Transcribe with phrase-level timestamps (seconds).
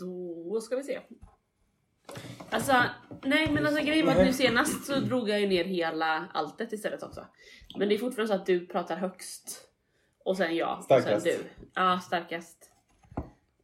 [0.00, 1.00] Då ska vi se.
[2.50, 2.72] Alltså,
[3.24, 6.72] nej men alltså grejen var att nu senast så drog jag ju ner hela alltet
[6.72, 7.26] istället också.
[7.78, 9.66] Men det är fortfarande så att du pratar högst.
[10.24, 10.78] Och sen jag.
[10.78, 11.22] Och Starkast.
[11.22, 11.64] sen du.
[11.74, 12.70] Ja, starkast.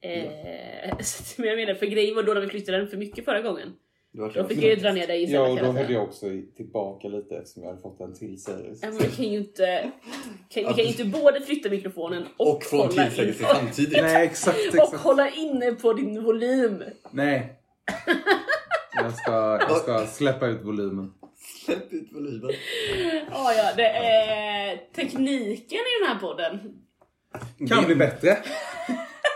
[0.00, 3.24] Eh, så men jag menar, för grejen var då när vi flyttade den för mycket
[3.24, 3.76] förra gången.
[4.16, 6.46] Då fick jag ju dra ner dig istället Ja, och då höll jag också i-
[6.56, 8.78] tillbaka lite eftersom jag hade fått en till series.
[8.82, 9.90] Ja, men vi kan ju inte,
[10.48, 14.02] kan, vi kan ju inte både flytta mikrofonen och, Och in- tillsägelse samtidigt.
[14.02, 15.02] Nej, exakt, och exakt.
[15.02, 16.82] hålla inne på din volym.
[17.10, 17.52] Nej.
[19.02, 19.32] Jag ska,
[19.68, 21.12] jag ska släppa ut volymen.
[21.64, 22.50] Släpp ut volymen.
[23.30, 26.58] Ja, ja, det är tekniken i den här podden.
[27.68, 28.36] Kan bli bättre.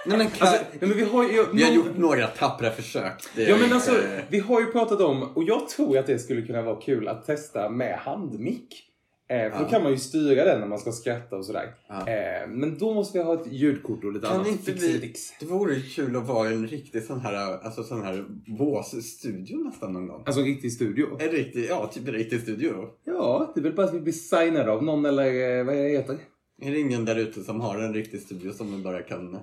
[0.06, 0.48] Nej, men, kan...
[0.48, 1.46] Alltså, ja, men vi har ju...
[1.52, 3.22] vi har gjort några tappra försök.
[3.36, 3.92] Ja men alltså,
[4.28, 7.26] vi har ju pratat om, och jag tror att det skulle kunna vara kul att
[7.26, 8.86] testa med handmick.
[9.28, 9.68] Eh, för då Ja.
[9.68, 11.74] kan man ju styra den när man ska skratta och sådär.
[11.88, 12.08] Ja.
[12.08, 14.46] Eh, men då måste vi ha ett ljudkort och lite Kan annat.
[14.48, 15.12] inte vi...
[15.40, 18.24] Det vore ju kul att vara i en riktig sån här, alltså sån här
[18.58, 20.22] båsstudio nästan någon gång.
[20.26, 21.06] Alltså en riktig studio.
[21.20, 22.88] En riktig, ja typ en riktig studio.
[23.04, 25.88] Ja, det är väl bara att vi blir signade av någon eller eh, vad det
[25.88, 26.18] heter.
[26.62, 29.38] Är det ingen där ute som har en riktig studio som vi bara kan...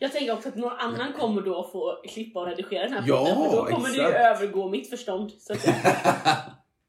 [0.00, 3.16] Jag tänker också att någon annan kommer då få klippa och redigera den här Ja,
[3.24, 3.50] podden.
[3.50, 4.36] För då kommer det ju exakt.
[4.42, 5.32] övergå mitt förstånd.
[5.40, 5.64] Så att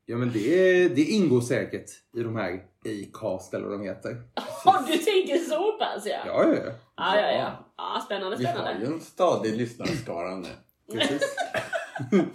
[0.05, 1.85] Ja men det, det ingår säkert
[2.17, 4.15] i de här Acast eller vad de heter.
[4.65, 6.17] Ja, du tänker så pass ja.
[6.25, 6.71] Ja, ja, ja.
[6.97, 7.65] Ja, ja, ja.
[7.77, 8.85] ja spännande, Vi har ju spännande.
[8.85, 10.47] en stadig lyssnarskara nu.
[10.91, 11.35] Precis.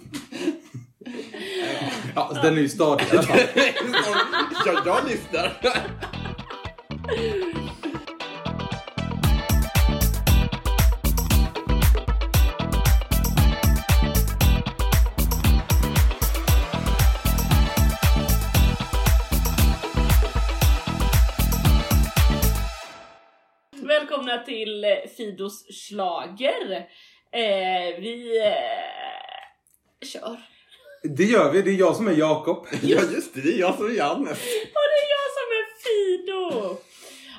[2.15, 3.39] ja, så den är ju stadig i alla fall.
[4.65, 5.57] ja, jag lyssnar.
[24.05, 26.75] Välkomna till eh, Fidos slager.
[27.31, 30.37] Eh, vi eh, kör.
[31.03, 32.67] Det gör vi, det är jag som är Jakob.
[32.81, 33.41] ja, just det.
[33.41, 34.29] Det är jag som är Janne.
[34.75, 36.77] Och det är jag som är Fido!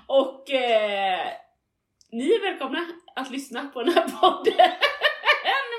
[0.07, 1.27] Och eh,
[2.13, 4.55] ni är välkomna att lyssna på den här podden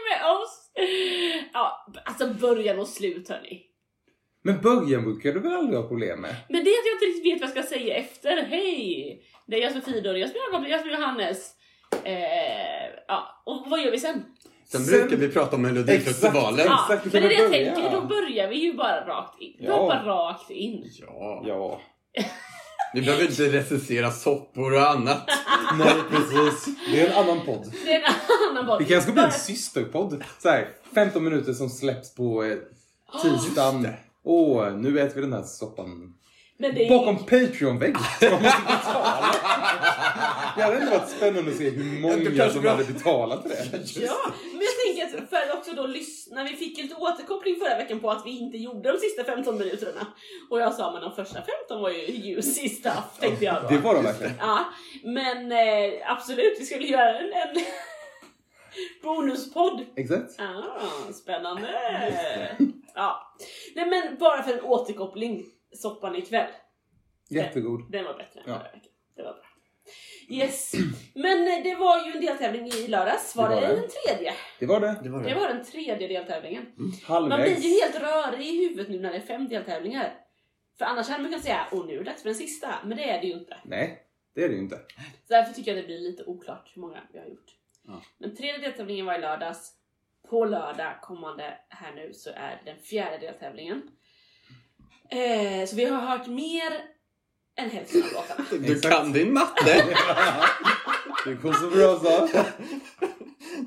[0.09, 0.71] med oss.
[1.53, 3.63] Ja, alltså början och slut hörni.
[4.47, 6.35] Men början brukar du väl aldrig ha problem med?
[6.49, 8.43] Men det är att jag inte riktigt vet vad jag ska säga efter.
[8.49, 9.21] Hej!
[9.47, 11.51] Det är jag som är Fido, jag som Jakob, jag som Johannes.
[12.03, 12.13] Eh,
[13.07, 14.23] ja, och vad gör vi sen?
[14.71, 16.59] Sen, Sen- brukar vi prata om Melodifestivalen.
[16.59, 16.89] Exakt.
[16.89, 17.73] Ja, men det är det jag börja.
[17.75, 19.55] tänker, då börjar vi ju bara rakt in.
[19.59, 19.77] Vi Ja.
[19.77, 20.83] hoppar rakt in.
[21.01, 21.43] Ja.
[21.47, 21.81] Ja.
[22.93, 25.29] Vi behöver inte recensera soppor och annat.
[25.79, 26.65] Nej, precis.
[26.91, 27.73] Det är en annan podd.
[27.85, 28.05] Det är en
[28.51, 28.77] annan boll.
[28.79, 30.23] Det kanske ska bli en systerpodd.
[30.39, 32.57] Så här, 15 minuter som släpps på eh,
[33.23, 33.87] tisdagen.
[34.29, 36.13] Åh, nu äter vi den här soppan.
[36.59, 36.89] Men det är...
[36.89, 37.95] Bakom Patreon-vägg.
[38.19, 39.35] som man måste betala.
[40.55, 43.55] Det hade ändå varit spännande att se hur många som bra- hade betalat för det.
[44.05, 44.17] Ja,
[44.53, 47.99] men jag tänker att för också då lyssna, vi fick ju lite återkoppling förra veckan
[47.99, 50.07] på att vi inte gjorde de sista 15 minuterna.
[50.49, 53.67] Och jag sa men de första 15 var ju juicy stuff tänkte jag då.
[53.69, 54.33] Det var de verkligen.
[54.39, 54.65] Ja,
[55.03, 57.63] men eh, absolut, vi ska väl göra en, en
[59.03, 59.85] bonuspodd.
[59.95, 60.39] Exakt.
[60.39, 61.67] Ah, spännande!
[62.95, 63.35] Ja.
[63.75, 65.45] Nej men bara för en återkoppling,
[65.75, 66.51] soppan ikväll.
[67.29, 67.91] Jättegod.
[67.91, 68.53] Den var bättre än Ja.
[68.59, 68.91] förra veckan.
[69.15, 69.41] Det var bra.
[70.29, 70.71] Yes.
[71.15, 73.35] Men eh, det var ju en deltävling i lördags.
[73.35, 73.67] Var Det var det.
[73.67, 74.33] den tredje?
[74.59, 74.99] Det var det.
[75.03, 75.35] Det var Det det.
[75.35, 76.65] var den tredje deltävlingen.
[76.75, 77.65] Man blir Halvvägs.
[77.65, 80.13] ju helt rörig i huvudet nu när det är fem deltävlingar.
[80.77, 82.75] För annars hade man kunnat säga åh nu är det dags för den sista.
[82.85, 83.57] Men det är det ju inte.
[83.65, 83.99] Nej,
[84.35, 84.75] det är det ju inte.
[85.27, 87.51] Så därför tycker jag det blir lite oklart hur många vi har gjort.
[87.87, 88.01] Ja.
[88.17, 89.73] Men tredje deltävlingen var i lördags.
[90.29, 93.81] På lördag kommande här nu så är det den fjärde deltävlingen.
[95.11, 96.71] Eh, så vi har hört mer
[97.57, 98.45] än hälften av låtarna.
[98.67, 99.83] Du kan din matte.
[101.25, 102.29] Det går så bra så.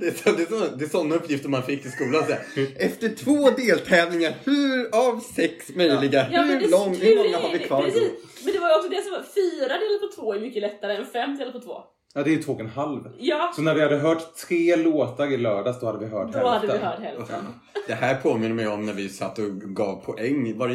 [0.00, 2.26] Det är, så, det, är så, det är sådana uppgifter man fick i skolan.
[2.26, 2.44] Så här.
[2.76, 7.82] Efter två deltävlingar, hur av sex möjliga, Ja, hur, lång, hur många har vi kvar?
[7.82, 8.12] Precis.
[8.44, 10.96] Men det var ju också det som var fyra delat på två är mycket lättare
[10.96, 11.82] än fem delat på två.
[12.14, 13.00] Ja, det är två och en halv.
[13.18, 16.46] Ja, Så när vi hade hört tre låtar i lördags, då hade vi hört då
[16.48, 17.44] hade vi hört hälften.
[17.86, 20.58] Det här påminner mig om när vi satt och gav poäng.
[20.58, 20.74] Var det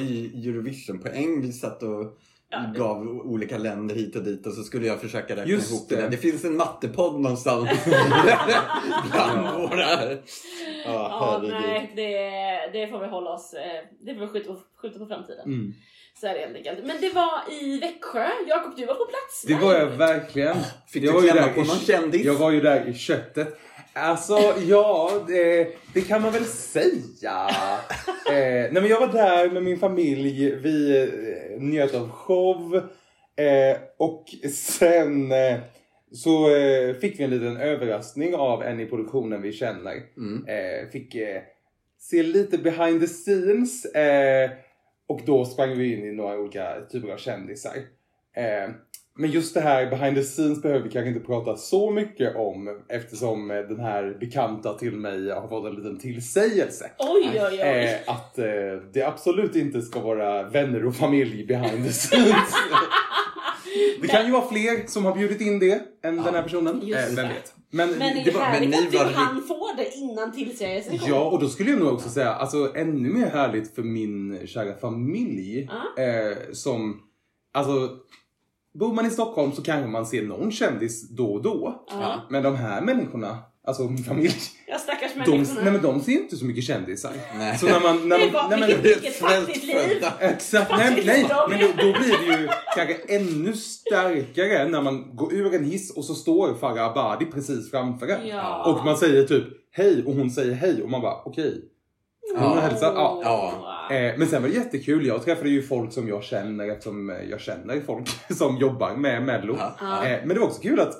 [0.49, 1.41] Eurovision-poäng?
[1.41, 2.17] Vi satt och
[2.49, 5.71] Ja, det- gav olika länder hit och dit och så skulle jag försöka räkna Just
[5.71, 5.95] ihop det.
[5.95, 6.07] det.
[6.09, 7.69] Det finns en mattepodd någonstans
[9.11, 10.11] bland våra.
[10.13, 10.17] Ja,
[10.85, 13.53] Ja, nej, det, det får vi hålla oss...
[13.53, 15.45] eh, Det får vi skjuta, skjuta på framtiden.
[15.45, 15.73] Mm.
[16.19, 16.85] Så är det helt enkelt.
[16.85, 17.31] Men det var
[17.61, 18.27] i Växjö.
[18.47, 19.61] Jakob, du var på plats Det där.
[19.61, 20.57] var jag verkligen.
[20.87, 22.25] Fick jag du var ju klämma där på någon kändis?
[22.25, 23.59] Jag var ju där i köttet.
[23.93, 27.49] Alltså, ja, det, det kan man väl säga.
[28.29, 30.55] Eh, nej men jag var där med min familj.
[30.55, 32.75] Vi eh, njöt av show.
[33.35, 35.57] Eh, och sen eh,
[36.11, 39.93] så eh, fick vi en liten överraskning av en i produktionen vi känner.
[40.17, 40.45] Mm.
[40.47, 41.41] Eh, fick eh,
[41.99, 44.49] se lite behind the scenes eh,
[45.07, 47.75] och då sprang vi in i några olika typer av kändisar.
[48.35, 48.69] Eh,
[49.17, 52.81] men just det här behind the scenes behöver vi kanske inte prata så mycket om
[52.89, 56.91] eftersom eh, den här bekanta till mig har fått en liten tillsägelse.
[56.97, 57.59] Oj, oj, oj.
[57.59, 58.45] Eh, att eh,
[58.93, 62.53] det absolut inte ska vara vänner och familj behind the scenes.
[64.01, 66.81] det kan ju vara fler som har bjudit in det än den här personen.
[66.81, 67.53] Eh, vem vet.
[67.71, 70.31] Men, Men är det var, härligt men ni att du var- han får det innan
[70.31, 71.13] tillsägelsen kommer?
[71.13, 74.77] Ja, och då skulle jag nog också säga, alltså ännu mer härligt för min kära
[74.77, 75.69] familj.
[75.97, 77.01] Eh, som,
[77.53, 77.89] alltså,
[78.79, 81.85] bor man i Stockholm så kanske man ser någon kändis då och då.
[81.89, 82.21] Ja.
[82.29, 83.37] Men de här människorna,
[83.67, 84.33] alltså min familj,
[84.67, 84.94] Ja, stackars
[85.25, 85.61] de, människorna.
[85.63, 87.11] nej, men de ser inte så mycket kändisar.
[87.37, 87.57] Nej.
[87.57, 90.03] Så när man, när Det man, var- nej, men, vilket- vilket fattigt liv!
[90.19, 95.33] Exakt, nej, nej men då, då blir det ju kanske ännu starkare när man går
[95.33, 98.27] ur en hiss och så står Farah Abadi precis framför en.
[98.27, 98.63] Ja.
[98.73, 101.61] Och man säger typ hej och hon säger hej och man bara okej.
[102.37, 102.59] Hon Ja.
[102.59, 103.21] hälsar, ja.
[103.23, 103.95] Ja.
[103.95, 107.41] Eh, men sen var det jättekul, jag träffade ju folk som jag känner eftersom jag
[107.41, 109.55] känner folk som jobbar med Mello.
[109.59, 109.75] Ja.
[109.79, 110.05] Ja.
[110.05, 110.93] Eh, men det var också kul att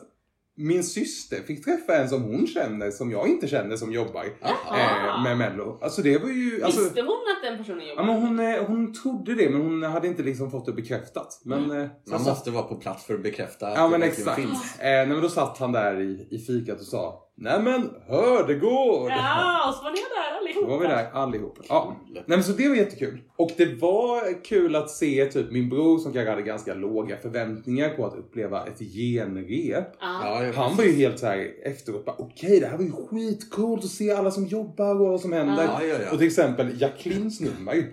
[0.57, 5.23] min syster fick träffa en som hon känner som jag inte känner som jobbar eh,
[5.23, 5.79] med Mello.
[5.81, 6.63] Alltså det var ju...
[6.63, 8.07] Alltså, Visste hon att den personen Ja, jobbade?
[8.07, 11.41] men hon, eh, hon trodde det men hon hade inte liksom fått det bekräftat.
[11.45, 11.81] Men, Mm.
[11.81, 14.41] eh, Man måste vara på plats för att bekräfta att Ja det men exakt.
[14.41, 14.79] finns.
[14.79, 19.11] Eh, nej, men då satt han där i, i fikat och sa Nej men Hördegård!
[19.11, 20.67] Ja, och så var ni där Då allihopa.
[20.67, 21.59] var vi där allihop.
[21.69, 21.95] Ja.
[22.09, 23.21] Nej, men så det var jättekul.
[23.37, 27.89] Och det var kul att se typ min bror som kanske hade ganska låga förväntningar
[27.89, 29.95] på att uppleva ett genrep.
[29.99, 30.51] Ja.
[30.55, 33.89] Han var ju helt så här efteråt bara okej det här var ju skitcoolt att
[33.89, 35.63] se alla som jobbar och vad som händer.
[35.63, 36.11] Ja, ja, ja.
[36.11, 37.91] Och till exempel Jacquelines nummer.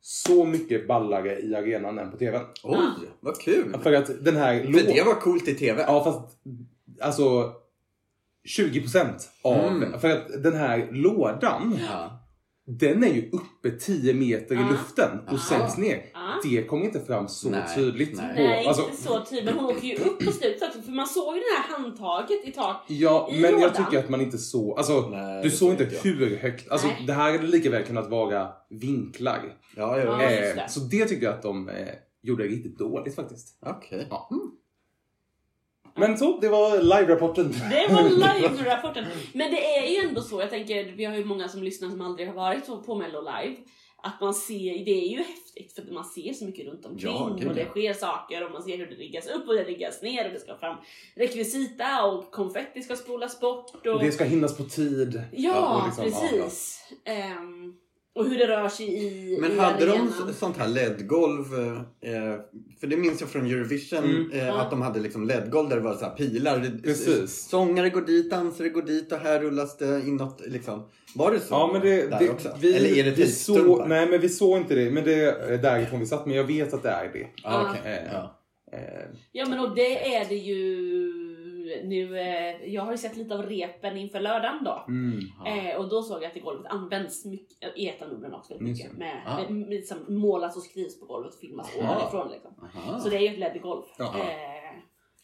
[0.00, 2.40] Så mycket ballare i arenan än på TVn.
[2.62, 2.78] Oj,
[3.20, 3.76] vad kul!
[3.82, 5.82] För att den här För det var coolt i TV.
[5.82, 6.20] Ja fast
[7.00, 7.52] alltså
[8.48, 10.00] 20% av, Mm.
[10.00, 12.18] för att den här lådan, Ja.
[12.66, 16.02] den är ju uppe 10 meter i luften och sänks ner.
[16.44, 18.16] Det kommer inte fram så Nej, tydligt.
[18.16, 18.36] nej.
[18.36, 19.44] På, Nej, alltså, inte så tydligt.
[19.44, 20.82] Men hon åker ju upp på slutet också.
[20.82, 22.84] För man såg ju det här handtaget i tak.
[22.88, 23.84] ja, i men jag lådan.
[23.84, 26.00] tycker att man inte så, alltså Nej, du såg inte jag.
[26.02, 27.04] hur högt, alltså Nej.
[27.06, 29.40] det här hade lika väl kunnat vara vinklar.
[29.76, 30.22] Ja, ja, Ja.
[30.22, 30.66] Eh, det.
[30.68, 31.88] så det tycker jag att de eh,
[32.22, 33.58] gjorde riktigt dåligt faktiskt.
[33.66, 34.06] Okej.
[34.10, 34.28] Ja.
[35.94, 37.52] Men så, det var live-rapporten.
[37.70, 39.04] Det var live-rapporten.
[39.32, 42.00] Men det är ju ändå så, jag tänker, vi har ju många som lyssnar som
[42.00, 43.56] aldrig har varit på- Mello live.
[44.04, 47.20] Att man ser, det är ju häftigt för man ser så mycket runt omkring Ja,
[47.24, 47.66] och det ja.
[47.68, 50.40] sker saker och man ser hur det riggas upp och det riggas ner och det
[50.40, 50.76] ska fram
[51.14, 53.86] rekvisita och konfetti ska spolas bort.
[53.86, 54.00] Och...
[54.04, 55.22] Det ska hinnas på tid.
[55.32, 56.80] Ja, och liksom, ja, precis.
[57.04, 57.74] Ehm,
[58.14, 60.08] och hur det rör sig i Men i hade de arenan.
[60.30, 61.44] s- sånt här LED-golv?
[62.00, 62.36] eh,
[62.80, 63.98] För det minns jag från Eurovision.
[64.04, 64.30] Mm.
[64.30, 64.60] eh, Ja.
[64.60, 66.70] Att de hade liksom LED-golv där det var så här pilar.
[66.84, 67.48] Precis.
[67.48, 70.42] Sångare går dit, dansare går dit och här rullas det inåt.
[70.46, 70.88] Liksom.
[71.14, 72.56] Var det så Ja men det, där det också?
[72.60, 73.62] vi, Eller är det vi tejpstumpar?
[73.64, 76.26] såg, Nej men vi såg inte det, men det är därifrån vi satt.
[76.26, 77.26] Men jag vet att det är det.
[77.42, 77.92] Ja, okej.
[77.92, 78.38] Eh, Ja.
[78.72, 78.78] Eh,
[79.32, 81.12] Ja men och det är det ju
[81.84, 84.84] nu, eh, jag har ju sett lite av repen inför lördagen då.
[84.88, 85.20] mm.
[85.44, 85.56] Ja.
[85.56, 88.82] Eh, och då såg jag att i golvet används mycket, i etanorden också väldigt Just
[88.82, 88.98] mycket.
[88.98, 89.04] det.
[89.04, 89.36] Med, Ah.
[89.36, 92.54] med, med, liksom, målas och skrivs på golvet och filmas ovanifrån liksom.
[92.76, 92.98] Aha.
[93.00, 93.82] Så det är ju ett LED-golv.
[93.98, 94.06] Eh,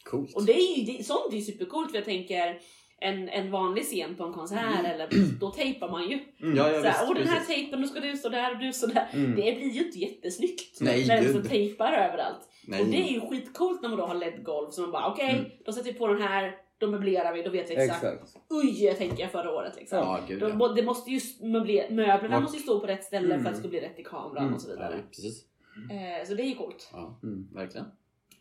[0.03, 0.35] Coolt.
[0.35, 2.59] och det är ju, det, sånt är ju supercoolt för jag tänker
[3.01, 5.07] en, en vanlig scen på en konsert eller
[5.39, 6.19] då tejpar man ju.
[6.41, 6.55] Mm.
[6.57, 7.55] Ja, ja, Såhär, visst, och den här precis.
[7.55, 9.07] tejpen, nu ska du stå där och du så där.
[9.13, 9.29] Mm.
[9.35, 12.39] Det blir ju inte jättesnyggt Nej, när liksom tejpar överallt.
[12.67, 12.81] Nej.
[12.81, 15.45] Och det är ju skitcoolt när man då har LED-golv så man bara okej, Mm.
[15.65, 18.03] då sätter vi på den här, då möblerar vi, då vet vi exakt.
[18.03, 18.35] Exakt.
[18.79, 19.97] Jag tänker jag förra året liksom.
[19.97, 20.55] Ja, gud Då, ja.
[20.55, 22.39] må- det måste ju möbler, möblerna Ja.
[22.39, 23.41] måste ju stå på rätt ställe Mm.
[23.43, 24.53] för att det ska bli rätt i kameran Mm.
[24.55, 24.93] och så vidare.
[24.97, 25.45] ja precis.
[25.91, 26.89] Eh, så det är ju coolt.
[26.93, 27.47] Ja, Mm.
[27.53, 27.85] verkligen.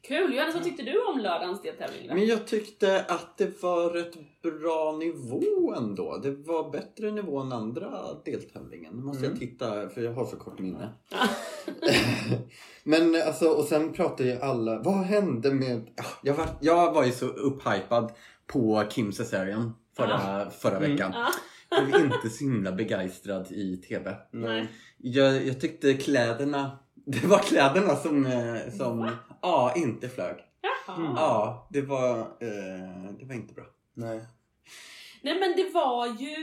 [0.02, 0.34] Kul!
[0.34, 2.08] Johannes, vad tyckte du om lördagens deltävling?
[2.08, 2.14] då?
[2.14, 6.16] Men jag tyckte att det var ett bra nivå ändå.
[6.22, 7.90] Det var bättre nivå än andra
[8.24, 8.92] deltävlingen.
[8.94, 9.30] Nu måste Mm.
[9.30, 10.88] jag titta för jag har för kort minne.
[12.84, 15.88] Men alltså, och sen pratade ju alla, vad hände med...
[15.96, 18.12] Ja, Jag var, jag var ju så upphypad
[18.46, 20.90] på Kim Cesarian förra, förra Mm.
[20.92, 21.12] veckan.
[21.14, 21.28] Ja.
[21.70, 24.16] Jag blev inte så himla begeistrad i TV.
[24.30, 24.68] Nej.
[24.98, 29.10] Jag, jag tyckte kläderna, det var kläderna som, eh, som Va?
[29.42, 30.36] Ja, inte flög.
[30.60, 30.96] Jaha.
[30.96, 31.12] Mm.
[31.16, 33.64] Ja, det var, eh, det var inte bra.
[33.94, 34.20] Nej.
[35.22, 36.36] Nej men det var ju...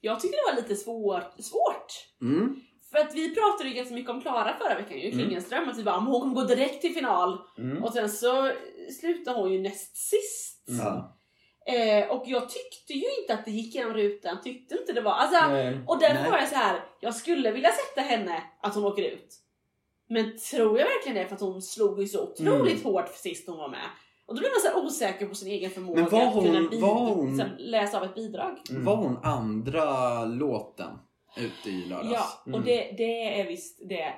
[0.00, 1.32] Jag tyckte det var lite svårt.
[1.38, 1.92] svårt.
[2.22, 2.60] Mm.
[2.90, 5.18] För att vi pratade ju ganska mycket om Klara förra veckan ju, Mm.
[5.18, 5.68] Klingenström.
[5.68, 7.38] Att vi bara, "Men hon kommer gå direkt till final.
[7.58, 7.84] Mm.
[7.84, 8.52] Och sen så
[9.00, 10.68] slutade hon ju näst sist.
[10.68, 10.80] Mm.
[10.86, 11.14] Ja.
[11.74, 14.40] Eh, och jag tyckte ju inte att det gick genom rutan.
[14.42, 15.12] Tyckte inte det var...
[15.12, 15.80] Alltså, Nej.
[15.86, 16.80] och därför var jag så här.
[17.00, 19.36] jag skulle vilja sätta henne att hon åker ut.
[20.08, 21.28] Men tror jag verkligen det?
[21.28, 23.86] För att hon slog ju så otroligt hårt sist hon var med.
[24.26, 26.70] Och då blir man så osäker på sin egen förmåga Men var att kunna hon-
[26.70, 28.56] bid- var hon- läsa av ett bidrag.
[28.70, 28.84] Mm.
[28.84, 30.90] Var hon andra låten
[31.36, 32.12] ute i lördags?
[32.12, 32.64] Ja, och Mm.
[32.64, 34.14] det, det är visst det.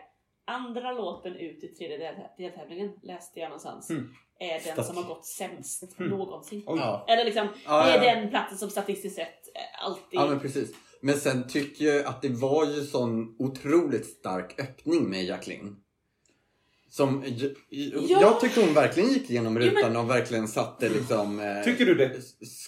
[0.47, 3.91] Andra låten ut i tredje del, deltävlingen läste jag någonstans.
[3.91, 4.09] Mm.
[4.41, 6.11] Är den som har gått sämst Mm.
[6.11, 6.63] någonsin.
[6.67, 6.79] Oj.
[6.81, 7.05] Ja.
[7.09, 8.15] Eller liksom, Ja, det är ja.
[8.15, 10.21] den platsen som statistiskt sett eh, alltid...
[10.21, 10.73] Ja men precis.
[11.03, 15.77] Men sen tycker jag att det var ju sån otroligt stark öppning med Jacqueline.
[16.91, 17.25] Som,
[17.69, 18.21] Ja.
[18.21, 21.87] Jag tyckte hon verkligen gick igenom Jo, rutan men- och verkligen satte liksom eh, Tycker
[21.87, 22.11] du det?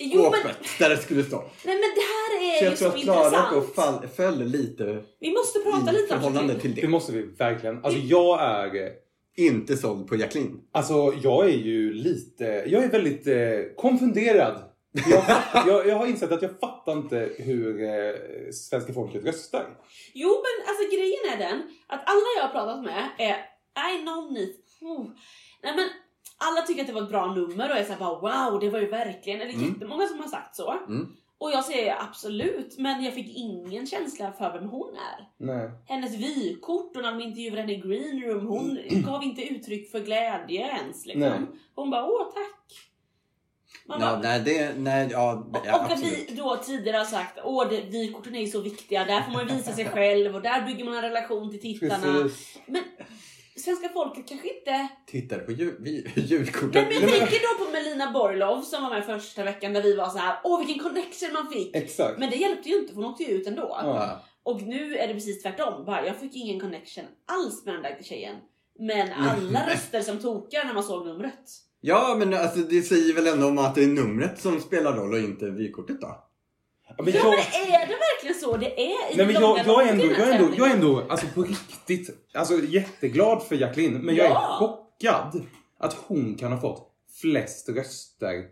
[0.01, 1.37] Jo, men- skåpet där det skulle stå.
[1.37, 3.57] Nej men det här är Så ju jag tror att Klara intressant.
[3.57, 6.89] och fall, föll lite Vi måste prata i lite om förhållande till Det det.
[6.89, 7.85] måste vi verkligen.
[7.85, 8.91] Alltså jag är...
[9.37, 10.61] Inte såld på Jacqueline.
[10.73, 12.45] Alltså jag är ju lite...
[12.45, 14.63] Jag är väldigt eh, konfunderad.
[14.93, 15.25] Jag,
[15.67, 19.67] jag, jag har insett att jag fattar inte hur eh, svenska folket röstar.
[20.13, 23.37] Jo men alltså grejen är den att alla jag har pratat med är
[23.95, 24.67] I know it.
[24.81, 25.05] Oh.
[25.63, 25.89] Nej men
[26.39, 28.21] alla tycker att det var ett bra nummer och är såhär bara
[28.51, 29.69] wow det var ju verkligen, eller Mm.
[29.69, 30.71] jättemånga som har sagt så.
[30.73, 31.07] Mm.
[31.39, 35.29] Och jag säger absolut, men jag fick ingen känsla för vem hon är.
[35.47, 35.71] Nej.
[35.89, 40.01] Hennes vykort och när de intervjuade henne i green room, hon gav inte uttryck för
[40.01, 41.07] glädje ens.
[41.07, 41.17] Nej.
[41.17, 41.47] Liksom.
[41.75, 42.89] Hon bara åh tack.
[43.89, 47.05] Man Ja, bara, nej, det, nej, ja, och, ja och att vi då tidigare har
[47.05, 47.39] sagt
[47.71, 50.95] det, vykorten är så viktiga, där får man visa sig själv och där bygger man
[50.95, 52.23] en relation till tittarna.
[52.23, 52.59] Precis.
[52.67, 52.83] Men
[53.57, 54.89] svenska folket kanske inte...
[55.07, 56.85] Tittar på jul, vi- julkorten.
[56.85, 60.09] Men jag tänker då på Melina Borlov som var med första veckan där vi var
[60.09, 61.77] så här åh vilken connection man fick.
[61.77, 62.19] Exakt.
[62.19, 63.79] Men det hjälpte ju inte för hon åkte ju ut ändå.
[63.83, 64.23] Ja.
[64.43, 65.85] Och nu är det precis tvärtom.
[65.85, 68.37] Bara, jag fick ingen connection alls med den där tjejen.
[68.79, 71.51] Men alla röster som tokar när man såg numret.
[71.85, 75.13] Ja, men alltså, det säger väl ändå om att det är numret som spelar roll
[75.13, 76.25] och inte vykortet då?
[76.89, 77.39] Ja, men Ja jag, men
[77.73, 78.57] är det verkligen så?
[78.57, 80.75] Det är i nej, men långa jag, jag, är ändå, jag, är ändå, jag är
[80.75, 83.99] ändå alltså på riktigt alltså, jätteglad för Jacqueline.
[83.99, 84.57] Men jag är Ja.
[84.59, 85.43] chockad
[85.79, 86.89] att hon kan ha fått
[87.21, 88.45] flest röster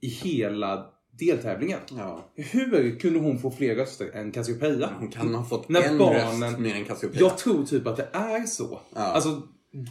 [0.00, 0.86] i hela
[1.18, 1.78] deltävlingen.
[1.98, 2.32] Ja.
[2.36, 4.90] Hur kunde hon få fler röster än Cassiopeia?
[4.98, 7.20] Hon kan ha fått När en barnen- röst mer än Cassiopeia.
[7.20, 8.80] Jag tror typ att det är så.
[8.94, 9.00] Ja.
[9.00, 9.28] Alltså,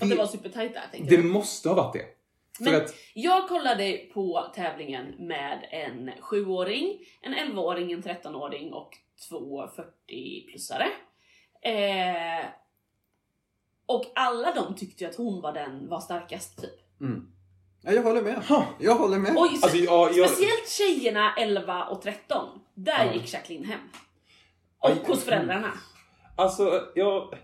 [0.01, 1.25] Att det var det, supertajt där tänker det jag.
[1.25, 2.05] måste ha varit det.
[2.59, 8.91] Men- att, Jag kollade på tävlingen med en 7-åring, en 11-åring, en 13-åring och
[9.29, 10.87] två 40-plussare.
[11.61, 12.45] Eh,
[13.85, 17.01] och alla de tyckte ju att hon var den var starkast typ.
[17.01, 17.27] Mm.
[17.81, 18.35] Ja, jag håller med.
[18.45, 19.33] ha, Jag håller med.
[19.37, 22.59] Oj, alltså, ja, jag, Speciellt tjejerna 11 och 13.
[22.73, 23.13] Där Ja.
[23.13, 23.79] gick Jacqueline hem.
[24.79, 25.71] Aj, Och hos föräldrarna.
[26.37, 27.35] alltså, jag,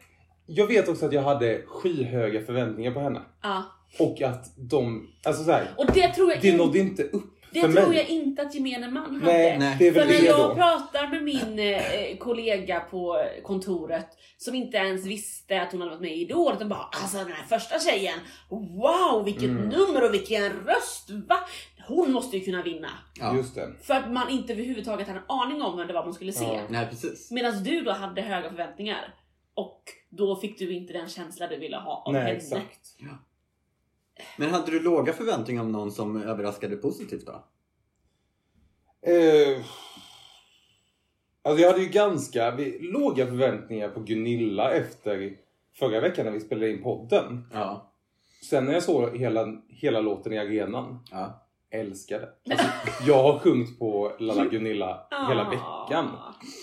[0.50, 3.22] jag vet också att jag hade skyhöga förväntningar på henne.
[3.44, 3.64] Ja.
[4.00, 7.36] Och att de, alltså så här, Och det tror jag, det in, nådde inte upp
[7.52, 7.98] det för tror mig.
[7.98, 9.26] jag inte att gemene man hade.
[9.34, 9.76] Nej, Nej.
[9.80, 10.56] det är För när jag då.
[10.56, 16.02] pratar med min eh, kollega på kontoret som inte ens visste att hon hade varit
[16.02, 19.70] med i Idol, de bara alltså den här första tjejen, wow vilket Mm.
[19.70, 21.38] nummer och vilken röst, va?
[21.88, 22.90] Hon måste ju kunna vinna.
[23.20, 23.36] Ja.
[23.36, 23.68] Just det.
[23.82, 26.46] För att man inte överhuvudtaget hade en aning om vem det var man skulle se.
[26.46, 26.62] Ja.
[26.70, 27.32] Nej, precis.
[27.32, 29.14] Medan du då hade höga förväntningar.
[29.56, 32.36] Och då fick du inte den känsla du ville ha av Nej, henne.
[32.36, 32.96] exakt.
[34.38, 37.44] Men hade du låga förväntningar om någon som överraskade positivt då?
[39.12, 39.62] Eh,
[41.42, 45.38] alltså jag hade ju ganska vi- låga förväntningar på Gunilla efter
[45.74, 47.48] förra veckan när vi spelade in podden.
[47.54, 47.92] Ja.
[48.50, 51.46] Sen när jag såg hela, hela låten i arenan, ja.
[51.72, 52.30] Älskade.
[52.52, 52.68] Alltså,
[53.08, 55.50] jag har sjungit på Lalla Gunilla hela Ah.
[55.50, 56.06] veckan.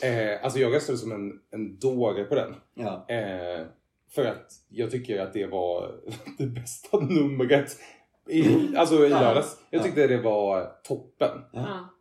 [0.04, 2.54] Eh, alltså jag röstade som en, en dåre på den.
[2.74, 3.06] ja.
[3.08, 3.66] Eh,
[4.14, 5.94] för att jag tycker att det var
[6.38, 7.76] det bästa numret
[8.28, 9.56] i, alltså i lördags.
[9.70, 9.82] Jag Ja.
[9.84, 11.30] tyckte det var toppen.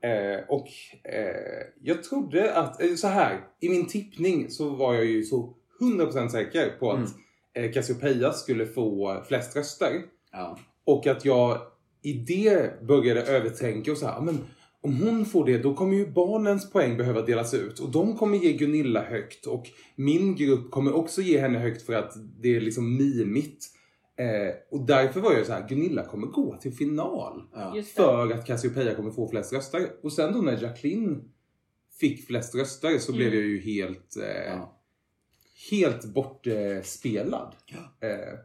[0.04, 0.68] Eh, och
[1.04, 5.54] eh, jag trodde att, eh, så här, i min tippning så var jag ju så
[5.82, 7.10] 100% säker på att Mm.
[7.70, 10.02] eh, Cassiopeia skulle få flest röster.
[10.32, 10.58] ja.
[10.86, 11.60] Och att jag
[12.06, 14.38] i det började övertänka och så här, "Ah, men
[14.82, 18.38] om hon får det då kommer ju barnens poäng behöva delas ut och de kommer
[18.38, 22.62] ge Gunilla högt och min grupp kommer också ge henne högt för att det är
[22.62, 23.66] liksom mimigt.
[24.18, 27.44] Eh, och därför var jag så här, Gunilla kommer gå till final.
[27.54, 27.76] ja.
[27.96, 29.88] För att Cassiopeia kommer få flest röster.
[30.04, 31.24] Och sen då när Jacqueline
[32.00, 33.40] fick flest röster så blev Mm.
[33.40, 34.80] jag ju helt, eh, Ja.
[35.72, 37.56] helt bortspelad.
[37.66, 38.08] Ja.
[38.08, 38.40] Eh,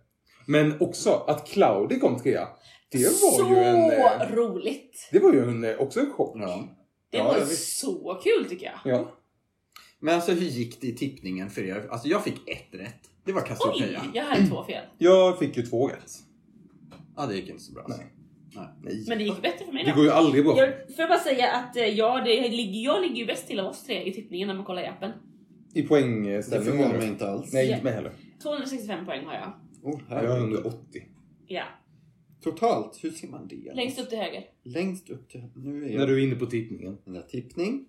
[0.47, 2.49] men också att Claudia kom trea.
[2.91, 3.91] Det var så ju en...
[4.21, 5.09] Eh, roligt!
[5.13, 6.37] det var ju en, eh, också en chock.
[6.41, 6.69] ja.
[7.11, 7.79] Det Ja, var visst.
[7.79, 8.93] så kul tycker jag.
[8.95, 9.17] Ja.
[10.01, 11.89] Men alltså hur gick det i tippningen för er?
[11.91, 13.01] Alltså jag fick ett rätt.
[13.25, 14.03] Det var Oj, Cassiopeia.
[14.15, 14.85] jag hade två fel.
[14.99, 16.13] Jag fick ju två rätt.
[17.17, 17.85] Ja, det gick inte så bra.
[17.89, 18.07] Nej.
[18.83, 19.05] Nej.
[19.09, 19.97] Men det gick bättre för mig Det då.
[19.97, 20.59] går ju aldrig bra.
[20.59, 23.61] Jag får jag bara säga att eh, ja, det ligger, jag ligger ju bäst till
[23.61, 25.11] av oss tre i tippningen när man kollar i appen.
[25.75, 26.65] I Det poängställning.
[26.71, 27.53] förvånar menar mig inte alls.
[27.53, 28.13] Nej, inte mig heller.
[28.43, 29.53] 265 poäng har jag.
[29.83, 31.03] Oh, Jag har 180.
[31.47, 31.63] Ja.
[32.43, 33.75] Totalt, hur ser man det?
[33.75, 34.45] Längst upp till höger.
[34.63, 35.43] Längst upp till...
[35.57, 35.99] Nu är jag...
[36.01, 36.99] När du är inne på tippningen.
[37.05, 37.87] Där tippning.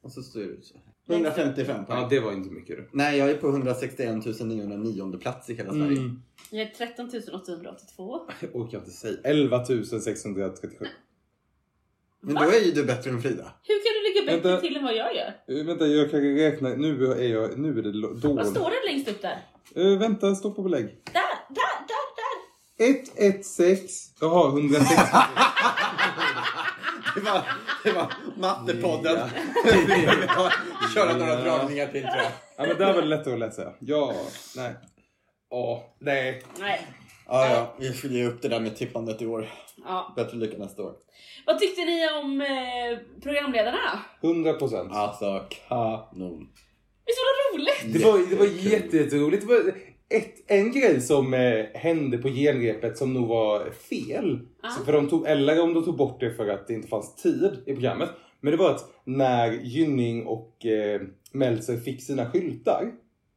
[0.00, 0.84] Och så står det så här.
[1.06, 1.38] Längst upp.
[1.38, 1.98] 155 poäng.
[1.98, 2.88] Ja, det var inte mycket du.
[2.92, 5.98] Nej, jag är på 161 909 plats i hela Sverige.
[5.98, 6.22] Mm.
[6.50, 8.20] Jag är 13 882.
[8.40, 9.16] Jag orkar inte säga.
[9.24, 10.86] 11 637.
[12.20, 13.52] Men då är ju du bättre än Frida.
[13.62, 14.60] Hur kan du ligga bättre Vänta.
[14.60, 15.56] till än vad jag gör?
[15.60, 16.68] Uh, vänta, jag kan räkna.
[16.68, 18.46] Nu är, jag, nu är det lo- Vad dåligt.
[18.50, 19.38] står det längst upp där?
[19.78, 20.84] Uh, vänta, stoppa belägg.
[21.12, 21.22] Där,
[22.78, 23.26] där, där, där!
[23.26, 24.14] 116.
[24.20, 24.94] Jag har 160.
[27.14, 27.42] Det var,
[27.84, 29.18] det var mattepodden.
[30.36, 30.50] Ja.
[30.94, 32.32] Köra några dragningar till tror jag.
[32.56, 33.72] ja, men där var det lättare att läsa.
[33.80, 34.14] Ja,
[34.56, 34.74] nej.
[35.50, 36.42] Ja, nej.
[36.58, 36.86] Nej.
[37.28, 37.74] Ja, ja.
[37.78, 39.48] Vi får ge upp det där med tippandet i år.
[39.84, 40.12] Ja.
[40.16, 40.92] Bättre lycka nästa år.
[41.46, 44.00] Vad tyckte ni om eh, programledarna?
[44.22, 44.92] 100 procent.
[44.92, 46.48] Alltså, kanon.
[47.06, 47.98] Visst var det roligt?
[48.02, 49.48] Det var, det var jätte- jätteroligt.
[49.48, 49.72] Det var
[50.08, 54.40] ett, en grej som eh, hände på genrepet som nog var fel.
[54.62, 54.68] Ja.
[54.68, 57.14] Så för de tog, eller om de tog bort det för att det inte fanns
[57.14, 58.10] tid i programmet.
[58.40, 61.00] Men det var att när Gynning och eh,
[61.32, 62.92] Meltzer fick sina skyltar.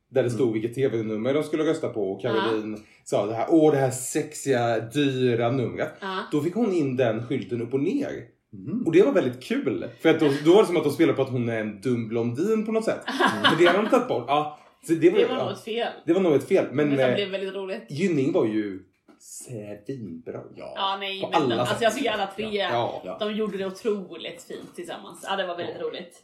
[0.10, 3.72] Där det stod vilket tv-nummer de skulle rösta på och Caroline sa det här, åh
[3.72, 5.94] det här sexiga, dyra numret.
[6.02, 6.20] Ja.
[6.32, 8.10] Då fick hon in den skylten upp och ner.
[8.54, 8.84] Mm.
[8.86, 9.86] Och det var väldigt kul.
[10.02, 11.82] För att då, då var det som att de spelade på att hon är en
[11.82, 13.02] dum blondin på något sätt.
[13.44, 14.26] Men det hade de tagit bort.
[14.28, 15.94] Ja, så det, var, Det var ja, nog ett fel.
[16.06, 16.66] det var nog ett fel.
[16.72, 17.86] Men Men det eh, blev väldigt roligt.
[17.90, 18.80] Gynning var ju
[19.20, 20.44] svinbra.
[20.56, 20.74] Ja.
[20.76, 23.02] Ja, nej, På men alla de, alltså jag tycker alla tre, Ja.
[23.06, 23.18] Ja.
[23.20, 25.26] de gjorde det otroligt fint tillsammans.
[25.30, 26.24] Ja, det var väldigt roligt.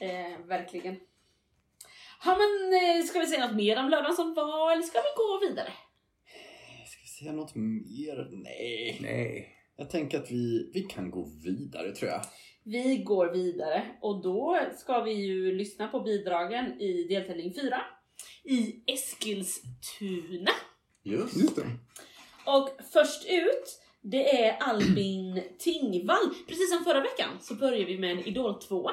[0.00, 0.96] Eh, verkligen.
[2.24, 5.08] Ja, men eh, ska vi säga något mer om lördagen som var, eller ska vi
[5.16, 5.72] gå vidare?
[6.86, 8.28] Ska vi säga något mer?
[8.30, 8.98] Nej.
[9.00, 9.52] Nej.
[9.76, 12.20] Jag tänker att vi, vi kan gå vidare tror jag.
[12.68, 17.80] Vi går vidare och då ska vi ju lyssna på bidragen i deltävling 4
[18.44, 20.50] i Eskilstuna.
[21.02, 21.36] Just.
[21.36, 21.66] Just det.
[22.46, 26.34] Och först ut, det är Albin Tingvall.
[26.48, 28.90] Precis som förra veckan så börjar vi med en Idol 2.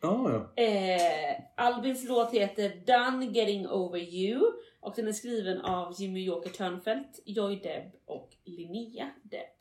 [0.00, 0.62] Ja, ja.
[0.62, 6.50] Eh, Albins låt heter Done Getting Over You och den är skriven av Jimmy Joker
[6.50, 9.53] Törnfeldt, Joy Deb och Linnea Deb.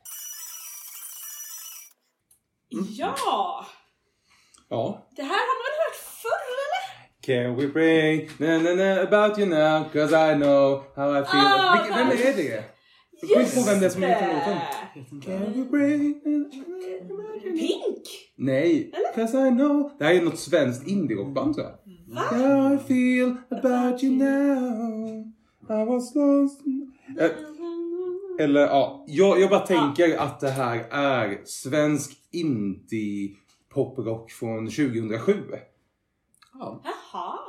[2.97, 3.65] Ja!
[4.69, 5.07] Ja.
[5.15, 6.83] Det här har man hört förr eller?
[7.25, 11.45] Can we bring na na na about you now cause I know how I feel.
[11.45, 12.63] Ah, Vilken, vem är det?
[13.21, 14.57] Jag kommer inte ihåg vem det är som heter låten.
[15.21, 16.13] Can we bring
[17.43, 18.07] Pink!
[18.35, 19.91] Nej, cause I know.
[19.99, 21.75] Det här är något svenskt indie-rockband tror jag.
[22.15, 22.21] Va?
[22.21, 25.23] How I feel about you now.
[25.69, 26.61] I was lost.
[27.19, 27.31] Eh,
[28.45, 33.35] Eller ja, jag, jag bara tänker att det här är svensk indie
[33.69, 35.43] poprock från 2007.
[36.53, 36.81] Ja.
[36.83, 37.39] Jaha.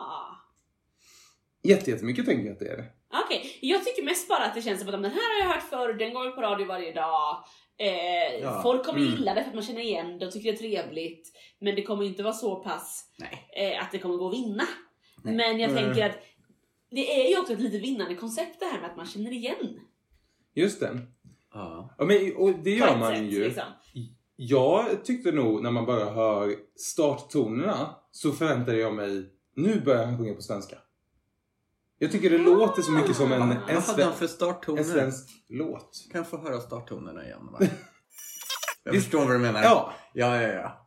[1.62, 2.90] Jätte, jättemycket tänker jag att det är.
[3.27, 5.68] Okej, jag tycker mest bara att det känns som att den här har jag hört
[5.70, 7.44] förr, den går på radio varje dag.
[7.79, 8.62] Eh, Ja.
[8.62, 9.11] Folk kommer Mm.
[9.12, 11.33] gilla det för att man känner igen det och tycker det är trevligt.
[11.61, 13.05] Men det kommer inte vara så pass
[13.57, 14.64] eh, att det kommer gå att vinna.
[15.23, 15.35] Nej.
[15.35, 15.85] Men jag Nej.
[15.85, 16.16] tänker att
[16.90, 19.81] det är ju också ett lite vinnande koncept det här med att man känner igen.
[20.55, 20.99] Just det.
[21.53, 21.94] Ja.
[21.99, 23.44] Ja, men, och det gör man sätt, ju.
[23.44, 23.64] liksom.
[24.37, 30.18] Jag tyckte nog när man bara hör starttonerna så förväntade jag mig, nu börjar han
[30.18, 30.77] sjunga på svenska.
[31.99, 34.79] Jag tycker det låter så mycket som en, en, hade han sve, för starttoner?
[34.79, 36.09] en svensk låt.
[36.12, 37.49] Kan jag få höra starttonerna igen?
[37.53, 37.59] Va?
[38.85, 39.62] Jag förstår vad du menar.
[39.62, 40.81] Ja, Ja, ja, ja.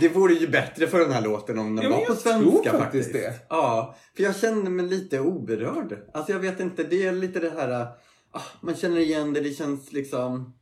[0.00, 3.12] Det vore ju bättre för den här låten om den Ja, var på svenska faktiskt
[3.12, 3.46] det.
[3.48, 5.98] Ja, för jag känner mig lite oberörd.
[6.14, 7.86] Alltså jag vet inte, det är lite det här...
[8.32, 10.54] ah, man känner igen det, det känns liksom...